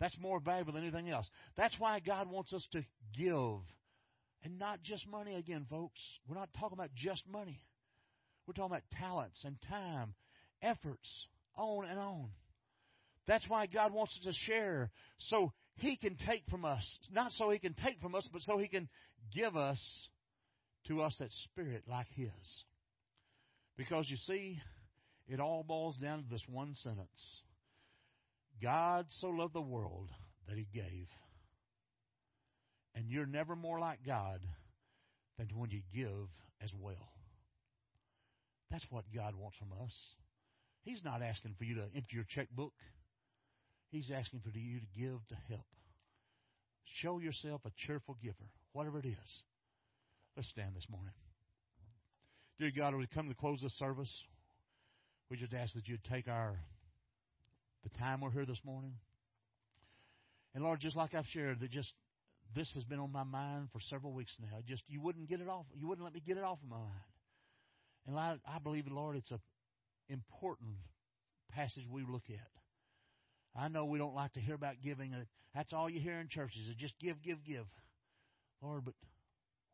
That's 0.00 0.18
more 0.18 0.40
valuable 0.40 0.72
than 0.72 0.82
anything 0.82 1.10
else. 1.10 1.28
That's 1.56 1.74
why 1.78 2.00
God 2.00 2.30
wants 2.30 2.52
us 2.52 2.66
to 2.72 2.84
give. 3.16 3.60
And 4.44 4.58
not 4.58 4.82
just 4.82 5.06
money 5.06 5.36
again, 5.36 5.66
folks. 5.70 6.00
We're 6.26 6.36
not 6.36 6.48
talking 6.58 6.76
about 6.76 6.92
just 6.94 7.22
money. 7.28 7.62
We're 8.46 8.54
talking 8.54 8.72
about 8.72 8.82
talents 8.98 9.40
and 9.44 9.56
time, 9.68 10.14
efforts, 10.60 11.08
on 11.56 11.86
and 11.86 11.98
on. 11.98 12.30
That's 13.28 13.48
why 13.48 13.66
God 13.66 13.92
wants 13.92 14.18
us 14.18 14.24
to 14.24 14.32
share 14.50 14.90
so 15.18 15.52
He 15.76 15.96
can 15.96 16.16
take 16.26 16.42
from 16.50 16.64
us. 16.64 16.84
Not 17.12 17.30
so 17.32 17.50
He 17.50 17.60
can 17.60 17.74
take 17.74 18.00
from 18.00 18.16
us, 18.16 18.28
but 18.32 18.42
so 18.42 18.58
He 18.58 18.66
can 18.66 18.88
give 19.32 19.56
us 19.56 19.80
to 20.88 21.02
us 21.02 21.14
that 21.20 21.30
spirit 21.44 21.84
like 21.88 22.08
His. 22.14 22.30
Because 23.76 24.06
you 24.08 24.16
see, 24.16 24.58
it 25.28 25.38
all 25.38 25.62
boils 25.62 25.96
down 25.98 26.24
to 26.24 26.28
this 26.28 26.42
one 26.48 26.74
sentence 26.74 27.42
God 28.62 29.06
so 29.20 29.28
loved 29.28 29.54
the 29.54 29.60
world 29.60 30.08
that 30.48 30.56
He 30.56 30.66
gave. 30.72 31.08
And 32.94 33.08
you're 33.08 33.26
never 33.26 33.56
more 33.56 33.80
like 33.80 34.00
God 34.06 34.40
than 35.38 35.48
when 35.56 35.70
you 35.70 35.80
give 35.94 36.28
as 36.62 36.70
well. 36.78 37.08
That's 38.70 38.84
what 38.90 39.04
God 39.14 39.34
wants 39.34 39.56
from 39.58 39.72
us. 39.84 39.94
He's 40.84 41.02
not 41.04 41.22
asking 41.22 41.54
for 41.58 41.64
you 41.64 41.76
to 41.76 41.82
empty 41.94 42.14
your 42.14 42.26
checkbook. 42.28 42.72
He's 43.90 44.10
asking 44.10 44.40
for 44.40 44.50
you 44.56 44.80
to 44.80 44.86
give 44.98 45.26
to 45.28 45.36
help. 45.48 45.66
Show 47.00 47.18
yourself 47.18 47.60
a 47.66 47.70
cheerful 47.86 48.16
giver, 48.22 48.50
whatever 48.72 48.98
it 48.98 49.06
is. 49.06 49.42
Let's 50.36 50.48
stand 50.48 50.74
this 50.74 50.86
morning. 50.90 51.12
Dear 52.58 52.70
God, 52.76 52.94
as 52.94 52.98
we 52.98 53.06
come 53.06 53.28
to 53.28 53.34
close 53.34 53.60
this 53.62 53.76
service, 53.78 54.12
we 55.30 55.36
just 55.36 55.54
ask 55.54 55.74
that 55.74 55.88
you'd 55.88 56.04
take 56.04 56.28
our 56.28 56.58
the 57.82 57.98
time 57.98 58.20
we're 58.20 58.30
here 58.30 58.46
this 58.46 58.60
morning. 58.64 58.94
And 60.54 60.62
Lord, 60.62 60.80
just 60.80 60.96
like 60.96 61.14
I've 61.14 61.26
shared, 61.26 61.60
that 61.60 61.70
just 61.70 61.92
this 62.54 62.70
has 62.74 62.84
been 62.84 62.98
on 62.98 63.10
my 63.10 63.24
mind 63.24 63.68
for 63.72 63.80
several 63.80 64.12
weeks 64.12 64.32
now. 64.40 64.58
Just 64.66 64.82
you 64.88 65.00
wouldn't 65.00 65.28
get 65.28 65.40
it 65.40 65.48
off. 65.48 65.66
You 65.74 65.88
wouldn't 65.88 66.04
let 66.04 66.14
me 66.14 66.22
get 66.24 66.36
it 66.36 66.44
off 66.44 66.58
of 66.62 66.68
my 66.68 66.76
mind. 66.76 66.90
And 68.06 68.18
I, 68.18 68.36
I 68.46 68.58
believe, 68.58 68.86
Lord, 68.90 69.16
it's 69.16 69.30
a 69.30 69.38
important 70.08 70.74
passage 71.52 71.84
we 71.90 72.04
look 72.08 72.24
at. 72.28 73.60
I 73.60 73.68
know 73.68 73.84
we 73.84 73.98
don't 73.98 74.14
like 74.14 74.32
to 74.34 74.40
hear 74.40 74.54
about 74.54 74.76
giving. 74.82 75.14
That's 75.54 75.72
all 75.72 75.88
you 75.88 76.00
hear 76.00 76.18
in 76.18 76.28
churches 76.28 76.68
is 76.68 76.76
just 76.76 76.98
give, 76.98 77.22
give, 77.22 77.44
give. 77.44 77.66
Lord, 78.62 78.84
but 78.84 78.94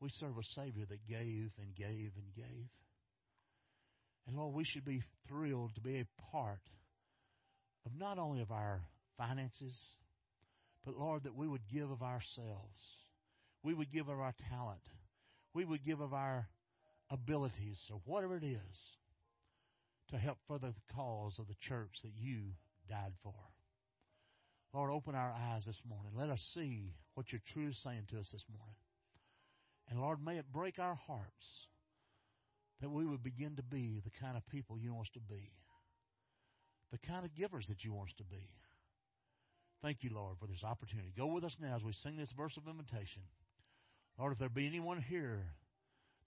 we 0.00 0.10
serve 0.18 0.36
a 0.38 0.44
Savior 0.54 0.84
that 0.88 1.06
gave 1.08 1.50
and 1.58 1.74
gave 1.76 2.12
and 2.16 2.34
gave. 2.34 2.68
And 4.26 4.36
Lord, 4.36 4.54
we 4.54 4.64
should 4.64 4.84
be 4.84 5.02
thrilled 5.28 5.74
to 5.74 5.80
be 5.80 6.00
a 6.00 6.06
part 6.32 6.60
of 7.88 7.98
not 7.98 8.18
only 8.18 8.40
of 8.40 8.50
our 8.50 8.82
finances, 9.16 9.74
but 10.84 10.98
Lord, 10.98 11.24
that 11.24 11.34
we 11.34 11.48
would 11.48 11.68
give 11.72 11.90
of 11.90 12.02
ourselves. 12.02 12.80
We 13.62 13.74
would 13.74 13.92
give 13.92 14.08
of 14.08 14.20
our 14.20 14.34
talent. 14.50 14.82
We 15.54 15.64
would 15.64 15.84
give 15.84 16.00
of 16.00 16.12
our 16.12 16.48
abilities 17.10 17.80
or 17.90 18.00
whatever 18.04 18.36
it 18.36 18.44
is 18.44 18.78
to 20.10 20.18
help 20.18 20.38
further 20.46 20.68
the 20.68 20.94
cause 20.94 21.38
of 21.38 21.48
the 21.48 21.56
church 21.60 21.90
that 22.02 22.12
you 22.14 22.52
died 22.88 23.12
for. 23.22 23.34
Lord, 24.74 24.90
open 24.90 25.14
our 25.14 25.32
eyes 25.32 25.64
this 25.66 25.80
morning. 25.88 26.12
Let 26.14 26.28
us 26.28 26.40
see 26.54 26.92
what 27.14 27.32
you're 27.32 27.40
truly 27.52 27.72
saying 27.82 28.04
to 28.10 28.18
us 28.18 28.28
this 28.32 28.44
morning. 28.50 28.76
And 29.90 30.00
Lord, 30.00 30.22
may 30.22 30.36
it 30.36 30.52
break 30.52 30.78
our 30.78 30.94
hearts 30.94 31.66
that 32.80 32.90
we 32.90 33.06
would 33.06 33.22
begin 33.22 33.56
to 33.56 33.62
be 33.62 34.00
the 34.04 34.10
kind 34.20 34.36
of 34.36 34.46
people 34.48 34.78
you 34.78 34.92
want 34.92 35.08
us 35.08 35.12
to 35.14 35.20
be, 35.20 35.50
the 36.90 36.98
kind 36.98 37.24
of 37.24 37.34
givers 37.34 37.66
that 37.68 37.84
you 37.84 37.92
want 37.92 38.10
us 38.10 38.14
to 38.18 38.24
be. 38.24 38.48
Thank 39.82 40.02
you, 40.02 40.10
Lord, 40.12 40.36
for 40.40 40.46
this 40.46 40.64
opportunity. 40.64 41.12
Go 41.16 41.26
with 41.26 41.44
us 41.44 41.56
now 41.60 41.76
as 41.76 41.84
we 41.84 41.92
sing 41.92 42.16
this 42.16 42.32
verse 42.36 42.56
of 42.56 42.66
invitation. 42.66 43.22
Lord, 44.18 44.32
if 44.32 44.38
there 44.38 44.48
be 44.48 44.66
anyone 44.66 45.00
here 45.00 45.46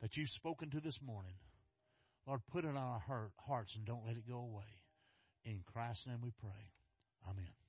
that 0.02 0.16
you've 0.16 0.30
spoken 0.30 0.70
to 0.72 0.80
this 0.80 0.98
morning, 1.06 1.36
Lord, 2.26 2.42
put 2.52 2.64
it 2.64 2.70
on 2.70 2.78
our 2.78 3.02
hearts 3.46 3.76
and 3.76 3.86
don't 3.86 4.06
let 4.06 4.16
it 4.16 4.28
go 4.28 4.38
away. 4.38 4.72
In 5.44 5.64
Christ's 5.74 6.08
name 6.08 6.20
we 6.22 6.32
pray. 6.40 6.72
Amen. 7.28 7.61